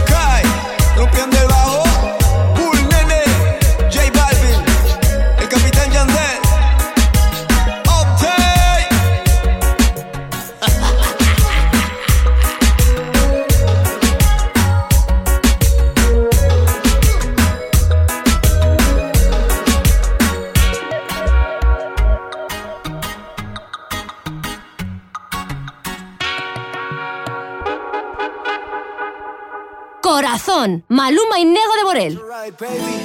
Maluma 30.89 31.39
y 31.39 31.45
Nego 31.45 31.73
de 31.77 31.83
Borel. 31.83 32.21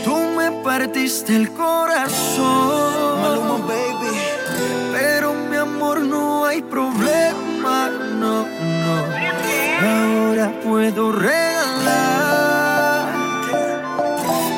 Tú 0.05 0.17
me 0.37 0.51
partiste 0.63 1.37
el 1.37 1.51
corazón. 1.53 3.21
Maluma, 3.23 3.59
baby. 3.67 4.17
Pero 4.93 5.35
mi 5.35 5.57
amor, 5.57 6.01
no 6.01 6.45
hay 6.45 6.63
problema. 6.63 7.89
No, 8.21 8.45
no. 8.45 8.95
Ahora 9.85 10.53
puedo 10.65 11.13
regalar 11.13 11.43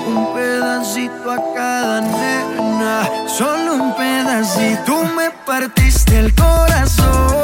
un 0.07 0.35
pedacito 0.35 1.31
a 1.31 1.55
cada 1.55 2.01
nena. 2.01 3.09
Solo 3.29 3.75
un 3.75 3.95
pedacito. 3.97 4.83
Tú 4.87 4.97
me 5.17 5.31
partiste 5.47 6.19
el 6.19 6.35
corazón. 6.35 7.44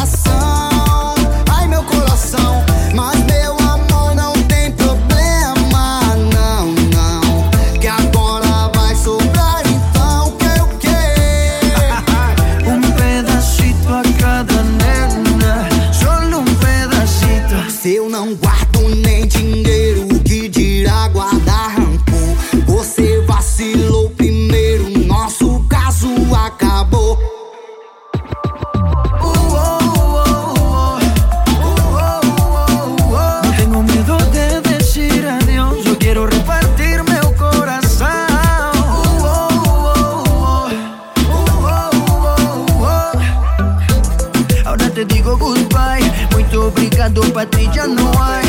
obrigado 47.41 47.45
pa 47.45 47.45
ti 47.45 47.69
ya 47.73 47.87
no 47.87 48.11
hay. 48.21 48.45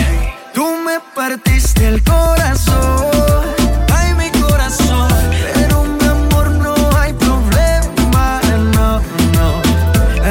Tú 0.55 0.67
me 0.85 1.01
partiste 1.15 1.89
el 1.89 2.03
corazón, 2.03 3.07
ay 3.93 4.15
mi 4.15 4.31
corazón, 4.41 5.09
pero 5.55 5.85
mi 5.85 6.07
amor 6.07 6.51
no 6.51 6.75
hay 6.99 7.13
problema, 7.15 8.41
no, 8.77 9.01
no. 9.37 9.49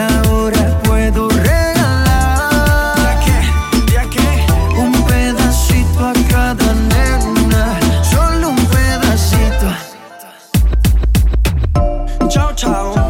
Ahora 0.07 0.79
puedo 0.83 1.29
regalar. 1.29 2.95
¿Ya 3.91 4.03
qué? 4.09 4.45
Un 4.77 4.93
pedacito 5.05 5.99
a 6.07 6.13
cada 6.29 6.73
nena, 6.93 7.79
solo 8.03 8.49
un 8.49 8.65
pedacito. 8.73 9.67
Tchau, 12.29 12.53
tchau. 12.55 13.00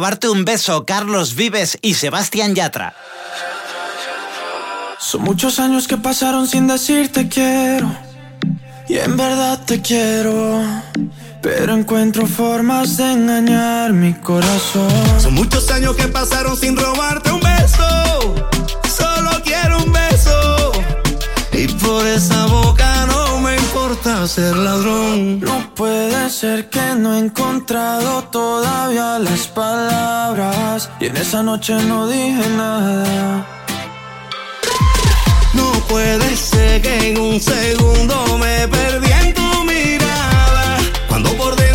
Robarte 0.00 0.30
un 0.30 0.46
beso, 0.46 0.86
Carlos 0.86 1.34
Vives 1.34 1.76
y 1.82 1.92
Sebastián 1.92 2.54
Yatra. 2.54 2.94
Son 4.98 5.20
muchos 5.20 5.58
años 5.58 5.86
que 5.86 5.98
pasaron 5.98 6.48
sin 6.48 6.66
decirte 6.66 7.28
quiero. 7.28 7.94
Y 8.88 8.96
en 8.96 9.18
verdad 9.18 9.62
te 9.66 9.82
quiero. 9.82 10.62
Pero 11.42 11.74
encuentro 11.74 12.26
formas 12.26 12.96
de 12.96 13.12
engañar 13.12 13.92
mi 13.92 14.14
corazón. 14.14 14.90
Son 15.20 15.34
muchos 15.34 15.70
años 15.70 15.94
que 15.96 16.08
pasaron 16.08 16.56
sin 16.56 16.78
robarte 16.78 17.30
un 17.32 17.40
beso. 17.40 18.36
Solo 18.88 19.32
quiero 19.44 19.84
un 19.84 19.92
beso. 19.92 20.72
Y 21.52 21.68
por 21.74 22.06
esa 22.06 22.46
boca 22.46 22.99
importa 24.00 24.26
ser 24.26 24.56
ladrón. 24.56 25.40
No 25.40 25.74
puede 25.74 26.30
ser 26.30 26.70
que 26.70 26.94
no 26.96 27.14
he 27.14 27.18
encontrado 27.18 28.24
todavía 28.24 29.18
las 29.18 29.46
palabras. 29.48 30.90
Y 31.00 31.06
en 31.06 31.16
esa 31.16 31.42
noche 31.42 31.74
no 31.84 32.08
dije 32.08 32.48
nada. 32.56 33.46
No 35.52 35.72
puede 35.88 36.36
ser 36.36 36.80
que 36.80 37.10
en 37.10 37.20
un 37.20 37.40
segundo 37.40 38.38
me 38.38 38.68
perdí 38.68 39.12
en 39.12 39.34
tu 39.34 39.64
mirada. 39.64 40.78
Cuando 41.08 41.30
por 41.34 41.54
dentro 41.56 41.69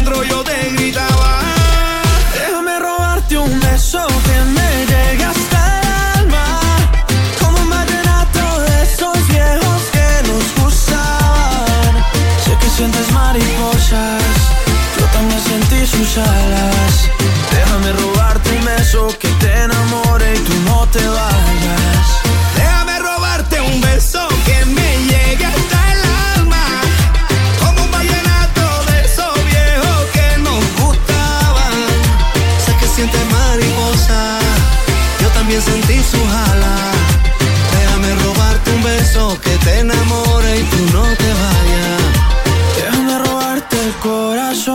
Déjame 17.51 17.91
robarte 17.93 18.49
un 18.51 18.65
beso 18.65 19.07
que 19.17 19.29
te 19.39 19.51
enamore 19.63 20.35
y 20.35 20.39
tú 20.39 20.53
no 20.65 20.85
te 20.87 20.99
vayas. 21.07 22.05
Déjame 22.55 22.99
robarte 22.99 23.61
un 23.61 23.79
beso 23.79 24.27
que 24.45 24.65
me 24.65 24.89
llegue 25.09 25.45
hasta 25.45 25.93
el 25.93 26.01
alma. 26.37 26.65
Como 27.59 27.83
un 27.85 27.91
vallenato 27.91 28.65
de 28.89 29.05
esos 29.05 29.33
viejos 29.45 29.99
que 30.15 30.37
nos 30.39 30.63
gustaban. 30.81 31.73
Sé 32.65 32.75
que 32.79 32.87
sientes 32.87 33.25
mariposa, 33.31 34.39
yo 35.21 35.29
también 35.29 35.61
sentí 35.61 35.97
su 36.03 36.21
jala. 36.33 36.75
Déjame 37.77 38.15
robarte 38.15 38.71
un 38.71 38.83
beso 38.83 39.39
que 39.41 39.57
te 39.65 39.79
enamore 39.79 40.59
y 40.59 40.63
tú 40.63 40.79
no 40.93 41.03
te 41.03 41.29
vayas. 41.43 42.03
Déjame 42.77 43.17
robarte 43.19 43.75
el 43.85 43.93
corazón, 43.95 44.74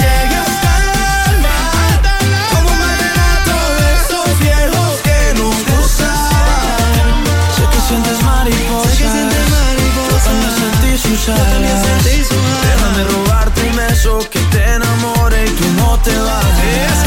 no 15.91 15.97
te 16.03 16.17
vayas. 16.17 16.99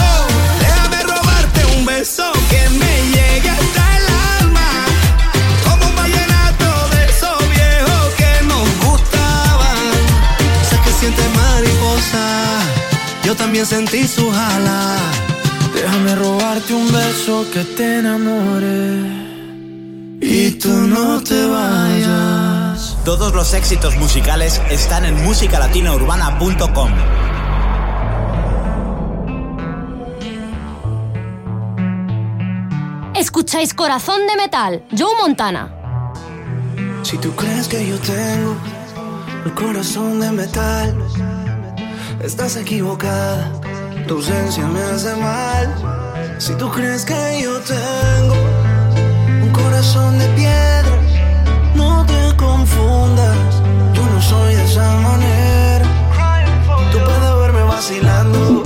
Déjame 0.61 1.03
robarte 1.03 1.61
un 1.77 1.87
beso 1.87 2.25
que 2.51 2.63
me 2.81 2.95
llegue 3.15 3.51
hasta 3.59 3.83
el 3.99 4.07
alma. 4.41 4.71
Como 5.65 5.83
un 5.91 5.97
vallenato 5.97 6.71
de 6.93 7.01
esos 7.13 7.39
viejos 7.57 8.07
que 8.21 8.33
nos 8.51 8.67
gustaban. 8.87 9.85
Sé 10.69 10.77
que 10.85 10.93
sientes 11.01 11.29
mariposa. 11.43 12.25
Yo 13.25 13.35
también 13.35 13.67
sentí 13.67 14.07
su 14.07 14.31
jala. 14.31 14.99
Déjame 15.75 16.15
robarte 16.17 16.75
un 16.75 16.93
beso 16.93 17.47
que 17.53 17.65
te 17.77 17.99
enamore 18.01 18.85
y 20.21 20.51
tú 20.63 20.73
no 20.95 21.23
te 21.23 21.47
vayas. 21.47 22.97
Todos 23.05 23.35
los 23.35 23.55
éxitos 23.55 23.97
musicales 23.97 24.61
están 24.71 25.05
en 25.05 25.23
musicalatinaurbana.com. 25.25 26.91
Escucháis 33.35 33.75
Corazón 33.75 34.29
de 34.29 34.37
Metal, 34.37 34.85
Joe 34.97 35.13
Montana. 35.21 35.75
Si 37.03 37.19
tú 37.19 37.35
crees 37.35 37.67
que 37.67 37.85
yo 37.85 37.99
tengo 37.99 38.55
el 39.45 39.53
corazón 39.55 40.21
de 40.21 40.31
metal, 40.31 40.97
estás 42.23 42.55
equivocada. 42.55 43.51
Tu 44.07 44.15
ausencia 44.15 44.65
me 44.69 44.81
hace 44.83 45.17
mal. 45.17 45.67
Si 46.39 46.55
tú 46.55 46.71
crees 46.71 47.05
que 47.05 47.41
yo 47.43 47.59
tengo 47.63 48.37
un 49.43 49.51
corazón 49.51 50.17
de 50.17 50.29
piedra, 50.37 50.97
no 51.75 52.07
te 52.07 52.37
confundas. 52.37 53.37
Yo 53.95 54.07
no 54.07 54.23
soy 54.23 54.55
de 54.55 54.65
esa 54.65 54.97
manera. 54.99 55.87
Tú 56.93 56.99
puedes 56.99 57.37
verme 57.41 57.63
vacilando, 57.65 58.63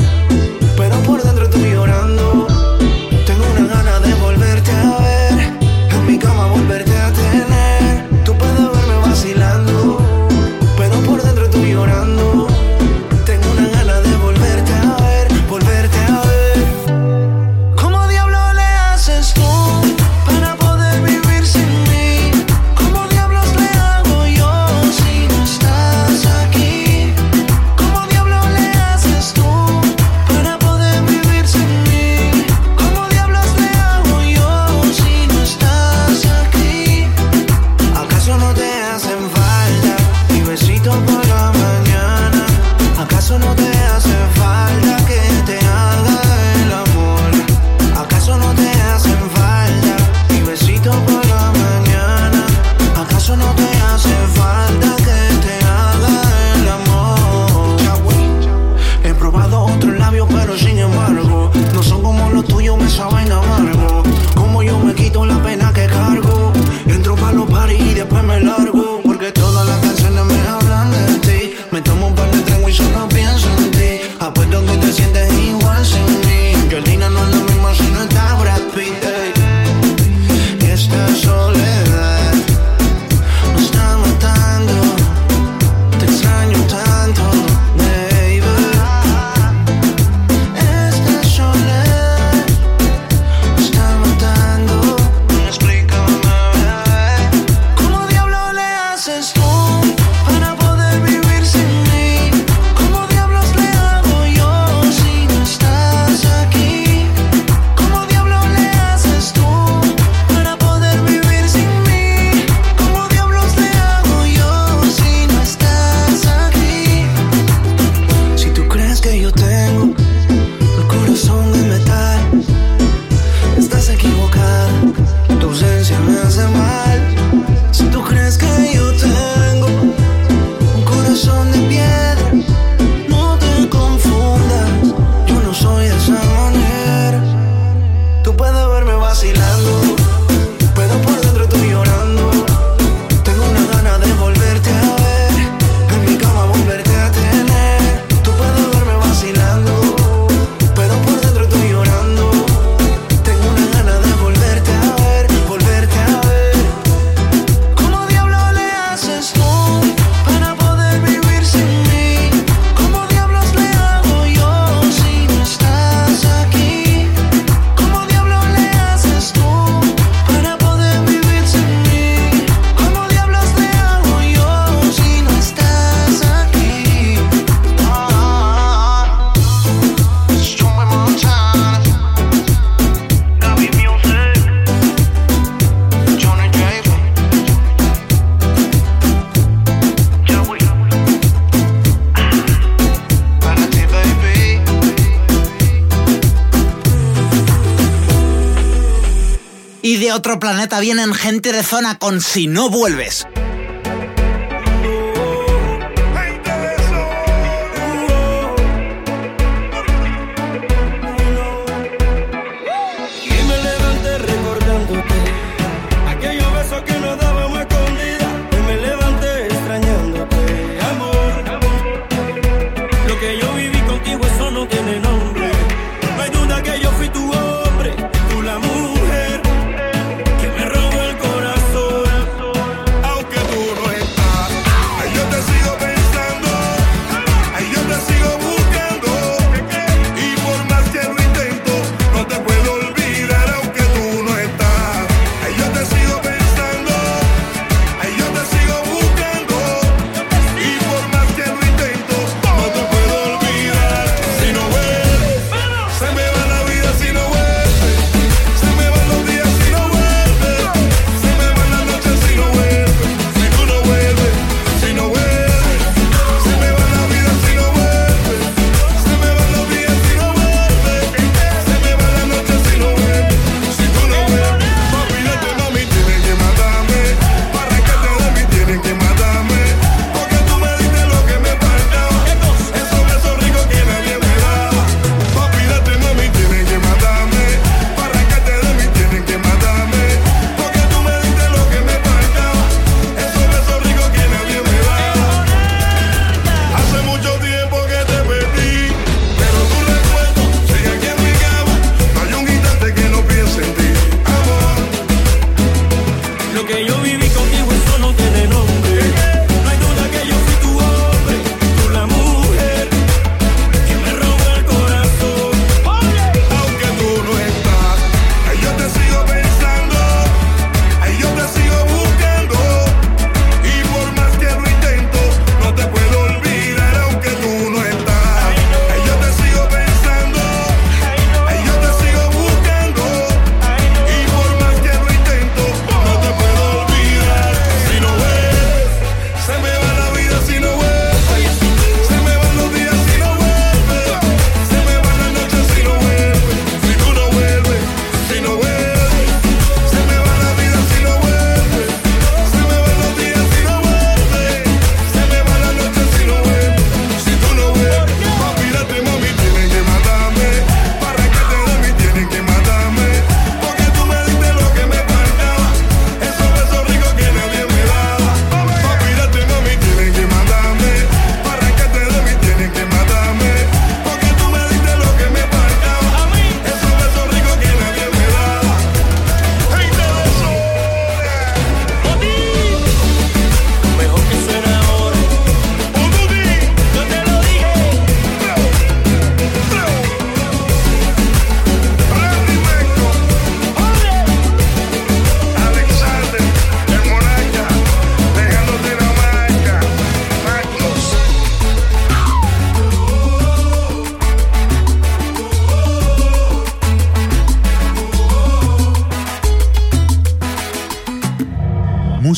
otro 200.19 200.41
planeta 200.41 200.81
vienen 200.81 201.15
gente 201.15 201.53
de 201.53 201.63
zona 201.63 201.97
con 201.97 202.21
si 202.21 202.49
no 202.49 202.69
vuelves. 202.69 203.25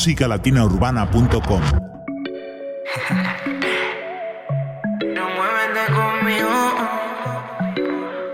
musicalatinaurbana.com. 0.01 1.61
No 5.15 5.25
mueven 5.37 5.75
conmigo. 5.99 6.55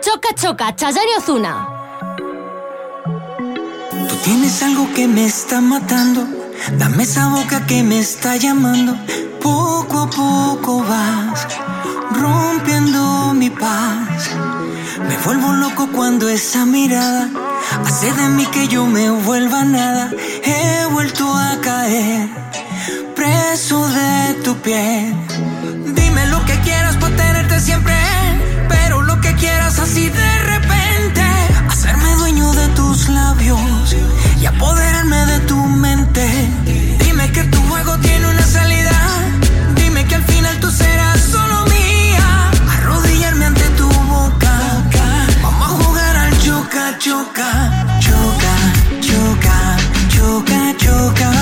Choca, 0.01 0.28
choca, 0.36 0.76
Chayanne 0.76 1.16
Ozuna. 1.18 1.68
Tú 4.09 4.14
tienes 4.22 4.62
algo 4.62 4.86
que 4.94 5.09
me 5.09 5.24
está 5.24 5.60
matando. 5.60 6.28
Dame 6.78 7.02
esa 7.02 7.30
boca 7.30 7.66
que 7.66 7.82
me 7.82 7.98
está 7.98 8.36
llamando. 8.36 8.97
Poco 9.43 10.02
a 10.02 10.10
poco 10.10 10.84
vas 10.84 11.48
rompiendo 12.12 13.34
mi 13.34 13.51
paz. 13.51 14.30
Me 15.09 15.16
vuelvo 15.18 15.52
loco 15.52 15.88
cuando 15.93 16.28
esa 16.28 16.64
mirada 16.64 17.28
hace 17.84 18.12
de 18.12 18.28
mí 18.30 18.47
que 18.47 18.68
yo 18.68 18.86
me 18.86 19.10
vuelva 19.10 19.64
nada. 19.64 20.10
He 20.44 20.86
vuelto 20.86 21.32
a 21.34 21.55
preso 23.14 23.88
de 23.88 24.34
tu 24.42 24.56
piel. 24.56 25.14
Dime 25.94 26.26
lo 26.26 26.44
que 26.44 26.58
quieras 26.60 26.96
para 26.96 27.14
tenerte 27.14 27.60
siempre, 27.60 27.94
pero 28.68 29.02
lo 29.02 29.20
que 29.20 29.32
quieras 29.34 29.78
así 29.78 30.08
de 30.08 30.38
repente. 30.52 31.22
Hacerme 31.68 32.12
dueño 32.16 32.52
de 32.54 32.68
tus 32.70 33.08
labios 33.08 33.94
y 34.40 34.46
apoderarme 34.46 35.26
de 35.26 35.38
tu 35.40 35.56
mente. 35.56 36.26
Dime 37.04 37.30
que 37.30 37.44
tu 37.44 37.60
juego 37.68 37.96
tiene 37.98 38.26
una 38.26 38.42
salida, 38.44 38.98
dime 39.76 40.04
que 40.06 40.16
al 40.16 40.24
final 40.24 40.58
tú 40.58 40.70
serás 40.70 41.20
solo 41.20 41.66
mía. 41.66 42.50
Arrodillarme 42.78 43.44
ante 43.46 43.68
tu 43.80 43.88
boca, 43.88 44.54
vamos 45.40 45.70
a 45.70 45.84
jugar 45.84 46.16
al 46.16 46.38
choca, 46.38 46.98
choca, 46.98 47.50
choca, 48.00 48.54
choca, 49.00 49.76
choca, 50.08 50.76
choca. 50.78 51.35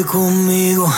Conmigo. 0.00 0.90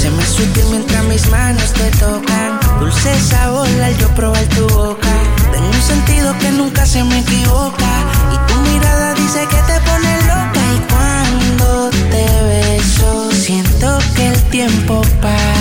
Se 0.00 0.10
me 0.10 0.24
sutil 0.24 0.64
mientras 0.70 1.04
mis 1.04 1.28
manos 1.28 1.70
te 1.74 1.90
tocan. 1.98 2.58
Dulce 2.80 3.20
sabor 3.20 3.68
al 3.68 3.98
yo 3.98 4.08
probar 4.14 4.42
tu 4.46 4.66
boca. 4.68 5.08
Tengo 5.52 5.68
un 5.68 5.82
sentido 5.82 6.34
que 6.38 6.50
nunca 6.52 6.86
se 6.86 7.04
me 7.04 7.18
equivoca. 7.18 7.90
Y 8.32 8.50
tu 8.50 8.70
mirada 8.70 9.12
dice 9.12 9.46
que 9.50 9.56
te 9.70 9.80
pone 9.80 10.22
loca. 10.22 10.62
Y 10.74 10.80
cuando 10.90 11.90
te 11.90 12.26
beso, 12.46 13.30
siento 13.32 13.98
que 14.14 14.28
el 14.28 14.42
tiempo 14.44 15.02
pasa 15.20 15.55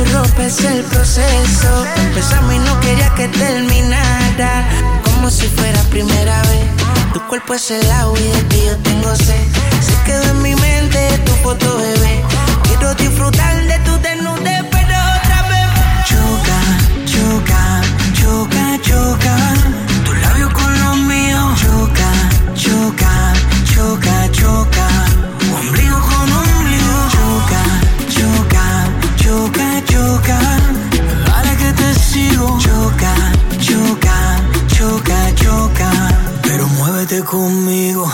tú 0.00 0.12
rompes 0.12 0.64
el 0.64 0.82
proceso. 0.84 1.84
Besame 2.14 2.56
y 2.56 2.58
no 2.60 2.80
quería 2.80 3.14
que 3.14 3.28
terminara, 3.28 4.68
como 5.04 5.30
si 5.30 5.46
fuera 5.46 5.80
primera 5.84 6.40
vez. 6.42 6.66
Tu 7.12 7.20
cuerpo 7.26 7.54
es 7.54 7.70
el 7.70 7.90
agua 7.90 8.18
y 8.18 8.28
de 8.28 8.42
ti 8.44 8.62
yo 8.66 8.76
tengo 8.78 9.14
sed. 9.16 9.44
Se 9.80 9.94
quedó 10.04 10.22
en 10.30 10.42
mi 10.42 10.54
mente 10.54 11.18
tu 11.24 11.32
foto, 11.42 11.78
bebé. 11.78 12.22
Quiero 12.64 12.94
disfrutar 12.94 13.54
de 13.66 13.78
tu 13.80 13.92
desnudez, 13.98 14.62
pero 14.70 14.96
otra 15.16 15.40
vez. 15.50 15.68
Choca, 16.08 16.60
choca, 17.12 17.62
choca, 18.18 18.64
choca. 18.82 19.36
Tu 20.04 20.12
labio 20.14 20.52
con 20.52 20.80
los 20.82 20.96
míos. 21.10 21.60
Choca, 21.60 22.10
choca, 22.54 23.32
choca, 23.74 24.30
choca. 24.32 25.29
Choca, 32.40 33.14
choca, 33.58 34.16
choca, 34.68 35.34
choca. 35.34 35.90
Pero 36.42 36.66
muévete 36.68 37.22
conmigo. 37.22 38.10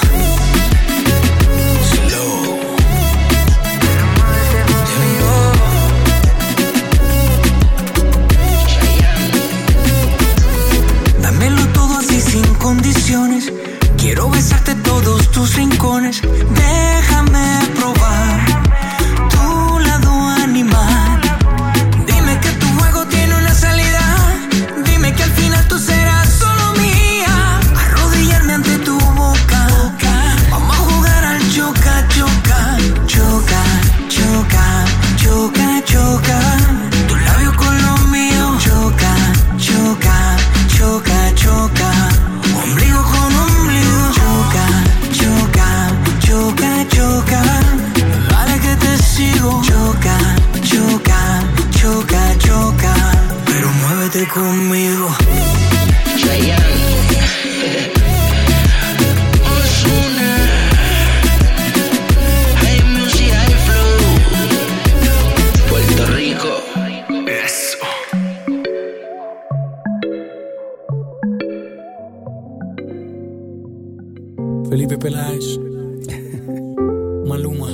Maluma. 77.27 77.69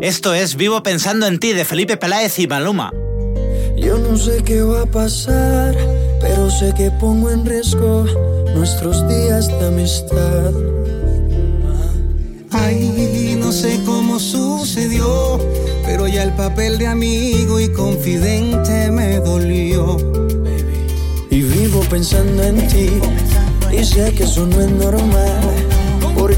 Esto 0.00 0.32
es 0.32 0.54
Vivo 0.54 0.80
pensando 0.82 1.26
en 1.26 1.40
ti 1.40 1.52
de 1.52 1.64
Felipe 1.64 1.96
Peláez 1.96 2.38
y 2.38 2.46
Maluma. 2.46 2.92
Yo 3.76 3.98
no 3.98 4.16
sé 4.16 4.42
qué 4.44 4.62
va 4.62 4.82
a 4.82 4.86
pasar, 4.86 5.76
pero 6.20 6.48
sé 6.50 6.72
que 6.76 6.90
pongo 6.92 7.30
en 7.30 7.44
riesgo 7.44 8.04
nuestros 8.54 9.06
días 9.08 9.48
de 9.48 9.66
amistad. 9.66 10.52
Ay, 12.52 13.36
no 13.40 13.50
sé 13.50 13.80
cómo 13.84 14.20
sucedió, 14.20 15.40
pero 15.84 16.06
ya 16.06 16.22
el 16.22 16.32
papel 16.34 16.78
de 16.78 16.86
amigo 16.86 17.58
y 17.58 17.72
confidente 17.72 18.90
me 18.92 19.16
dolió. 19.16 19.96
Y 21.28 21.42
vivo 21.42 21.80
pensando 21.90 22.42
en 22.44 22.68
ti, 22.68 22.90
y 23.72 23.84
sé 23.84 24.12
que 24.12 24.22
eso 24.22 24.46
no 24.46 24.60
es 24.60 24.70
normal. 24.70 25.79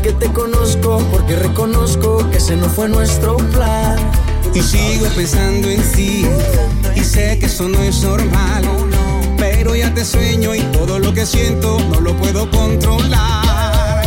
Porque 0.03 0.27
te 0.27 0.33
conozco, 0.33 0.99
porque 1.13 1.37
reconozco 1.37 2.29
que 2.29 2.39
ese 2.39 2.57
no 2.57 2.69
fue 2.69 2.89
nuestro 2.89 3.37
plan. 3.37 3.97
Y 4.53 4.61
sigo 4.61 5.07
pensando 5.15 5.71
en 5.71 5.81
ti, 5.93 6.27
y 6.97 7.05
sé 7.05 7.39
que 7.39 7.47
eso 7.47 7.69
no 7.69 7.81
es 7.81 8.03
normal. 8.03 8.65
Pero 9.39 9.77
ya 9.77 9.95
te 9.95 10.05
sueño 10.05 10.57
y 10.57 10.61
todo 10.73 10.99
lo 10.99 11.15
que 11.15 11.25
siento 11.25 11.79
no 11.89 12.01
lo 12.01 12.17
puedo 12.17 12.51
controlar. 12.51 14.03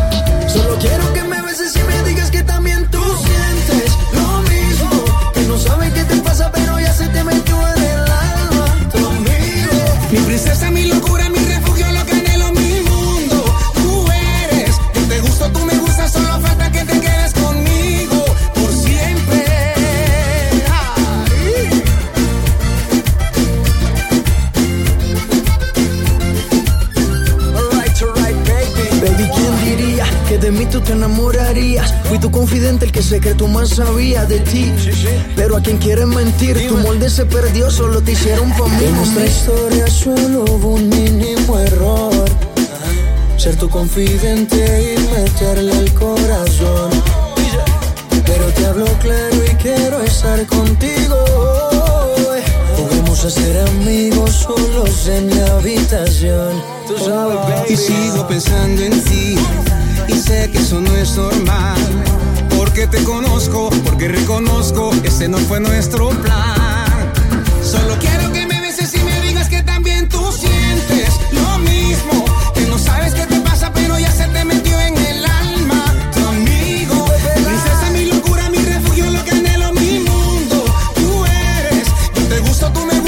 Solo 0.52 0.78
quiero 0.82 1.14
que 1.14 1.24
me 1.24 1.42
beses 1.42 1.74
y 1.78 1.84
me 1.84 2.04
digas 2.10 2.30
que 2.30 2.44
también 2.44 2.86
tú 2.92 3.02
sientes 3.24 3.94
lo 4.12 4.42
mismo. 4.50 5.06
Que 5.34 5.44
no 5.44 5.58
sabes 5.58 5.94
qué 5.94 6.04
te 6.04 6.18
pasa, 6.18 6.52
pero 6.52 6.78
ya 6.78 6.92
se 6.92 7.08
te 7.08 7.24
metió 7.24 7.56
en 7.70 7.84
el 7.84 8.00
alma 8.00 8.90
conmigo. 8.92 9.72
Mi 10.12 10.18
princesa, 10.18 10.70
mi 10.72 10.88
locura, 10.88 11.25
enamorarías? 31.06 31.94
Fui 32.06 32.20
tu 32.20 32.32
confidente, 32.32 32.86
el 32.86 32.92
que 32.92 33.02
secreto 33.02 33.48
más 33.48 33.70
sabía 33.70 34.26
de 34.26 34.40
ti. 34.40 34.72
Pero 35.36 35.58
a 35.58 35.62
quien 35.62 35.78
quiere 35.78 36.06
mentir, 36.06 36.68
tu 36.68 36.78
molde 36.78 37.10
se 37.10 37.26
perdió, 37.26 37.70
solo 37.70 38.02
te 38.02 38.14
hicieron 38.14 38.50
mí. 38.50 38.86
En 38.86 38.96
nuestra 38.96 39.26
historia 39.26 39.88
solo 39.88 40.46
hubo 40.46 40.70
un 40.70 40.90
mínimo 40.90 41.60
error. 41.60 42.26
Ser 43.38 43.56
tu 43.58 43.70
confidente 43.70 44.96
y 44.96 45.14
meterle 45.14 45.78
el 45.78 45.94
corazón. 45.94 46.90
Pero 48.26 48.46
te 48.56 48.66
hablo 48.66 48.86
claro 49.00 49.38
y 49.46 49.56
quiero 49.56 50.02
estar 50.02 50.46
contigo. 50.48 51.24
Podemos 52.76 53.24
a 53.26 53.30
ser 53.30 53.60
amigos 53.68 54.32
solos 54.32 55.08
en 55.08 55.28
mi 55.28 55.40
habitación. 55.40 56.62
Tú 56.88 56.98
sabes, 56.98 57.38
baby. 57.38 57.74
Y 57.74 57.78
sigo 57.78 58.28
pensando 58.28 58.82
en 58.82 59.04
ti 59.04 59.36
y 60.08 60.14
sé 60.14 60.50
que 60.52 60.58
eso 60.60 60.80
no 60.82 60.96
es 60.96 61.16
normal. 61.16 61.78
Porque 62.58 62.88
te 62.88 63.04
conozco, 63.04 63.70
porque 63.84 64.08
reconozco, 64.08 64.92
ese 65.04 65.28
no 65.28 65.38
fue 65.38 65.60
nuestro 65.60 66.10
plan. 66.10 66.86
Solo 67.64 67.98
quiero 68.00 68.32
que 68.32 68.46
me 68.46 68.62
beses 68.62 68.94
y 68.96 69.00
me 69.04 69.20
digas 69.22 69.50
que 69.50 69.62
también 69.64 70.08
tú 70.08 70.32
sientes 70.32 71.10
lo 71.32 71.58
mismo. 71.60 72.26
Que 72.54 72.66
no 72.68 72.78
sabes 72.78 73.14
qué 73.14 73.26
te 73.26 73.40
pasa, 73.42 73.72
pero 73.74 73.98
ya 74.00 74.12
se 74.12 74.28
te 74.28 74.46
metió 74.46 74.80
en 74.80 74.98
el 74.98 75.26
alma. 75.26 75.84
Tu 76.14 76.28
amigo, 76.28 77.06
princesa, 77.36 77.90
mi 77.92 78.06
locura, 78.06 78.50
mi 78.50 78.58
refugio, 78.60 79.10
lo 79.10 79.24
que 79.24 79.32
anhelo, 79.32 79.74
mi 79.74 80.00
mundo. 80.00 80.66
Tú 80.96 81.26
eres, 81.26 81.88
yo 82.16 82.24
te 82.28 82.40
gusto, 82.40 82.72
tú 82.72 82.86
me 82.86 83.05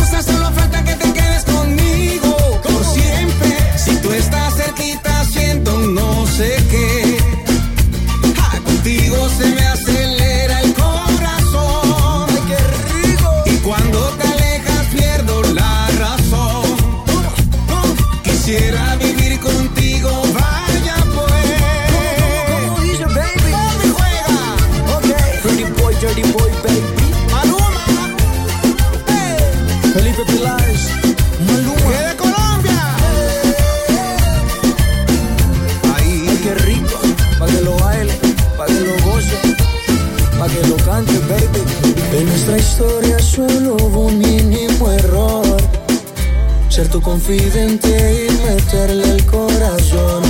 confidente 47.07 48.27
y 48.27 48.31
meterle 48.43 49.09
el 49.11 49.25
corazón. 49.25 50.21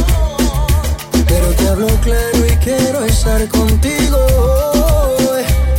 Pero 1.28 1.48
te 1.58 1.68
hablo 1.70 1.88
claro 2.02 2.46
y 2.46 2.56
quiero 2.64 3.04
estar 3.04 3.48
contigo. 3.48 4.20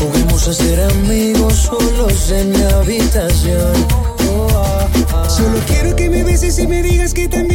Podemos 0.01 0.49
a 0.49 0.53
ser 0.53 0.81
amigos 0.81 1.55
solos 1.55 2.33
en 2.33 2.51
mi 2.51 2.63
habitación. 2.65 3.73
Oh, 4.29 4.49
ah, 4.53 4.89
ah. 5.13 5.31
Solo 5.31 5.61
quiero 5.69 5.95
que 5.95 6.11
me 6.11 6.25
beses 6.25 6.59
y 6.59 6.67
me 6.67 6.83
digas 6.83 7.15
que 7.15 7.29
también 7.29 7.48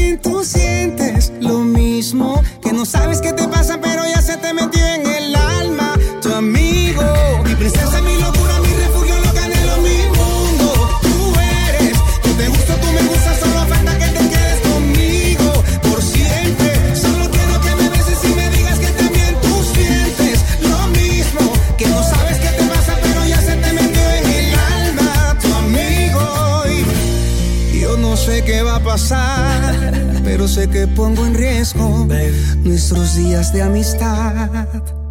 nuestros 32.63 33.15
días 33.15 33.53
de 33.53 33.61
amistad. 33.61 34.49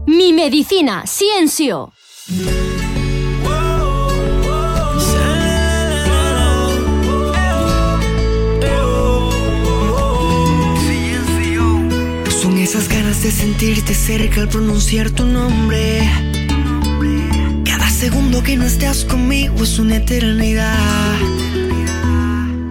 Mi 0.07 0.33
medicina, 0.33 1.05
Ciencio. 1.07 1.93
Son 12.41 12.59
esas 12.59 12.89
ganas 12.89 13.23
de 13.23 13.31
sentirte 13.31 13.95
cerca 13.95 14.41
al 14.41 14.49
pronunciar 14.49 15.11
tu 15.11 15.25
nombre. 15.25 16.09
Cada 17.65 17.89
segundo 17.91 18.43
que 18.43 18.57
no 18.57 18.65
estás 18.65 19.05
conmigo 19.05 19.63
es 19.63 19.79
una 19.79 19.97
eternidad. 19.97 21.17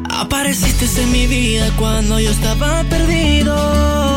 Apareciste 0.10 0.86
en 1.02 1.12
mi 1.12 1.28
vida 1.28 1.72
cuando 1.78 2.20
yo 2.20 2.32
estaba 2.32 2.84
perdido. 2.84 4.11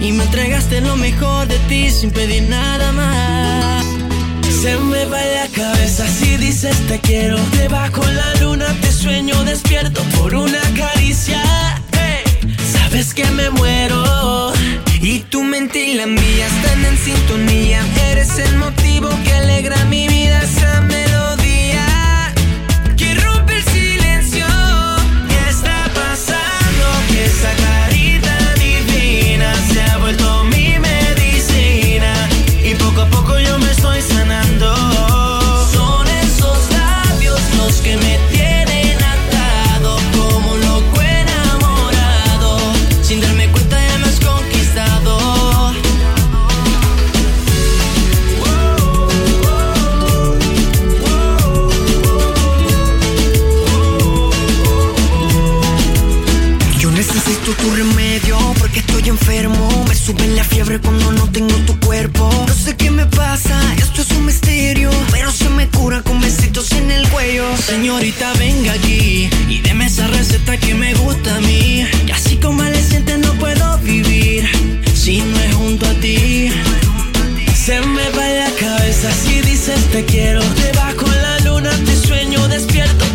Y 0.00 0.12
me 0.12 0.22
entregaste 0.24 0.80
lo 0.80 0.96
mejor 0.96 1.48
de 1.48 1.58
ti 1.68 1.90
sin 1.90 2.10
pedir 2.10 2.44
nada 2.44 2.92
más. 2.92 3.84
Se 4.62 4.76
me 4.78 5.04
va 5.06 5.20
la 5.20 5.48
cabeza 5.48 6.06
si 6.06 6.36
dices 6.36 6.76
te 6.86 7.00
quiero. 7.00 7.36
Debajo 7.56 8.02
la 8.06 8.34
luna 8.40 8.66
te 8.80 8.92
sueño 8.92 9.42
despierto 9.44 10.00
por 10.16 10.34
una 10.34 10.60
caricia. 10.76 11.42
Sabes 12.72 13.12
que 13.12 13.24
me 13.32 13.50
muero. 13.50 14.52
Y 15.00 15.20
tu 15.20 15.42
mente 15.42 15.84
y 15.84 15.94
la 15.94 16.06
mía 16.06 16.46
están 16.46 16.84
en 16.84 16.96
sintonía. 16.96 17.84
Eres 18.10 18.38
el 18.38 18.56
motivo 18.56 19.10
que 19.24 19.32
alegra 19.32 19.84
mi 19.86 20.06
vida, 20.06 20.42
esa 20.42 20.80
tengo 61.38 61.54
tu 61.66 61.78
cuerpo. 61.86 62.28
No 62.48 62.54
sé 62.54 62.76
qué 62.76 62.90
me 62.90 63.06
pasa, 63.06 63.56
esto 63.76 64.02
es 64.02 64.10
un 64.10 64.26
misterio. 64.26 64.90
Pero 65.12 65.30
se 65.30 65.48
me 65.50 65.68
cura 65.68 66.02
con 66.02 66.20
besitos 66.20 66.72
en 66.72 66.90
el 66.90 67.08
cuello. 67.10 67.44
Señorita, 67.56 68.32
venga 68.38 68.72
aquí 68.72 69.30
y 69.48 69.60
deme 69.60 69.86
esa 69.86 70.08
receta 70.08 70.56
que 70.56 70.74
me 70.74 70.94
gusta 70.94 71.36
a 71.36 71.40
mí. 71.40 71.86
Y 72.06 72.10
así 72.10 72.36
convaleciente 72.38 73.18
no 73.18 73.32
puedo 73.34 73.78
vivir 73.78 74.48
si 74.94 75.20
no 75.20 75.38
es 75.38 75.54
junto 75.54 75.86
a 75.86 75.94
ti. 75.94 76.50
Se 77.54 77.80
me 77.82 78.08
va 78.16 78.26
la 78.42 78.50
cabeza 78.58 79.08
si 79.12 79.40
dices 79.42 79.80
te 79.92 80.04
quiero. 80.04 80.42
Debajo 80.66 81.06
la 81.22 81.38
luna 81.40 81.70
te 81.86 81.94
sueño 81.94 82.48
despierto 82.48 83.07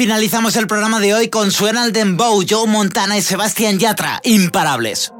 finalizamos 0.00 0.56
el 0.56 0.66
programa 0.66 0.98
de 0.98 1.12
hoy 1.12 1.28
con 1.28 1.50
Suena 1.50 1.84
el 1.84 1.92
Dembow, 1.92 2.42
Joe 2.48 2.66
Montana 2.66 3.18
y 3.18 3.20
Sebastián 3.20 3.78
Yatra, 3.78 4.18
imparables. 4.24 5.12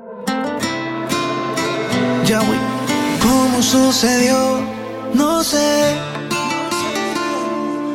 Ya, 2.24 2.38
güey. 2.38 2.58
¿Cómo 3.20 3.62
sucedió? 3.62 4.62
No 5.12 5.44
sé. 5.44 5.98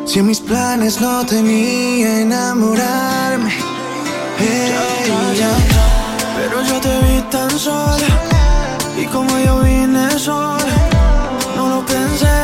Si 0.06 0.20
en 0.20 0.28
mis 0.28 0.40
planes 0.40 1.02
no 1.02 1.26
tenía 1.26 2.22
enamorarme. 2.22 3.52
Hey, 4.38 4.72
ya. 5.40 5.50
Pero 6.38 6.62
yo 6.68 6.80
te 6.82 7.00
vi 7.00 7.20
tan 7.32 7.50
sola. 7.58 8.08
Y 8.96 9.06
como 9.08 9.40
yo 9.40 9.60
vine 9.62 10.20
sola, 10.20 10.60
no 11.56 11.68
lo 11.68 11.84
pensé. 11.84 12.38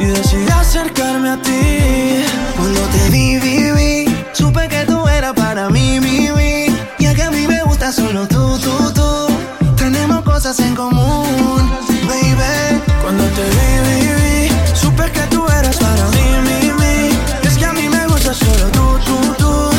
Y 0.00 0.04
decidí 0.04 0.50
acercarme 0.50 1.30
a 1.30 1.40
ti. 1.40 2.29
Cuando 2.60 2.82
te 2.88 3.08
vi, 3.08 3.38
vi, 3.38 3.72
vi, 3.72 4.24
supe 4.34 4.68
que 4.68 4.84
tú 4.84 5.08
eras 5.08 5.32
para 5.32 5.70
mí, 5.70 5.98
mi, 5.98 6.30
vi. 6.30 6.66
Ya 6.98 7.14
que 7.14 7.22
a 7.22 7.30
mí 7.30 7.46
me 7.46 7.62
gusta 7.62 7.90
solo 7.90 8.28
tú, 8.28 8.58
tú, 8.58 8.92
tú. 8.92 9.28
Tenemos 9.76 10.20
cosas 10.24 10.60
en 10.60 10.74
común, 10.74 11.70
baby. 12.06 12.82
Cuando 13.02 13.24
te 13.36 13.44
vi, 13.56 13.70
vi, 13.86 13.98
vi, 14.20 14.76
supe 14.76 15.10
que 15.10 15.22
tú 15.32 15.48
eras 15.48 15.78
para 15.78 16.04
mí, 16.10 16.26
mi, 16.46 16.70
mi. 16.80 17.48
Es 17.48 17.56
que 17.56 17.64
a 17.64 17.72
mí 17.72 17.88
me 17.88 18.06
gusta 18.08 18.34
solo 18.34 18.66
tú, 18.76 18.86
tú, 19.06 19.16
tú. 19.38 19.70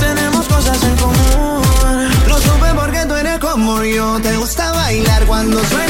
Tenemos 0.00 0.48
cosas 0.48 0.82
en 0.82 0.96
común. 0.96 2.08
Lo 2.26 2.38
supe 2.38 2.68
porque 2.74 3.04
tú 3.04 3.16
eres 3.16 3.38
como 3.38 3.84
yo. 3.84 4.18
Te 4.22 4.34
gusta 4.38 4.72
bailar 4.72 5.26
cuando 5.26 5.62
suena. 5.64 5.89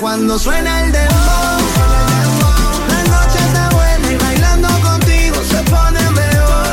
cuando 0.00 0.38
suena 0.38 0.84
el 0.84 0.92
dembow. 0.92 1.58
La 2.88 3.02
noche 3.02 3.38
está 3.38 3.68
buena 3.70 4.12
y 4.12 4.16
bailando 4.16 4.68
contigo 4.80 5.42
se 5.42 5.60
pone 5.64 6.00
mejor. 6.10 6.68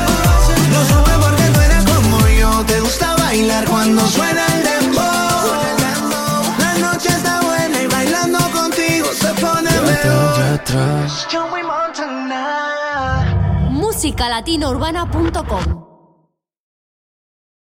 Lo 0.72 0.86
supe 0.86 1.11
porque 1.19 1.49
tú 1.52 1.60
eres 1.60 1.84
como 1.86 2.19
yo, 2.27 2.64
te 2.65 2.80
gusta 2.80 3.15
bailar 3.15 3.65
cuando 3.65 4.07
suena 4.07 4.45
el 4.45 4.64
dembow. 4.64 5.02
La 6.60 6.77
noche 6.77 7.10
está 7.10 7.41
buena 7.41 7.81
y 7.81 7.88
bailando 7.88 8.38
contigo 8.52 9.07
se 9.11 9.34
pone 9.41 9.72
mejor. 9.81 10.61
Musicalatinourbana.com 13.72 15.89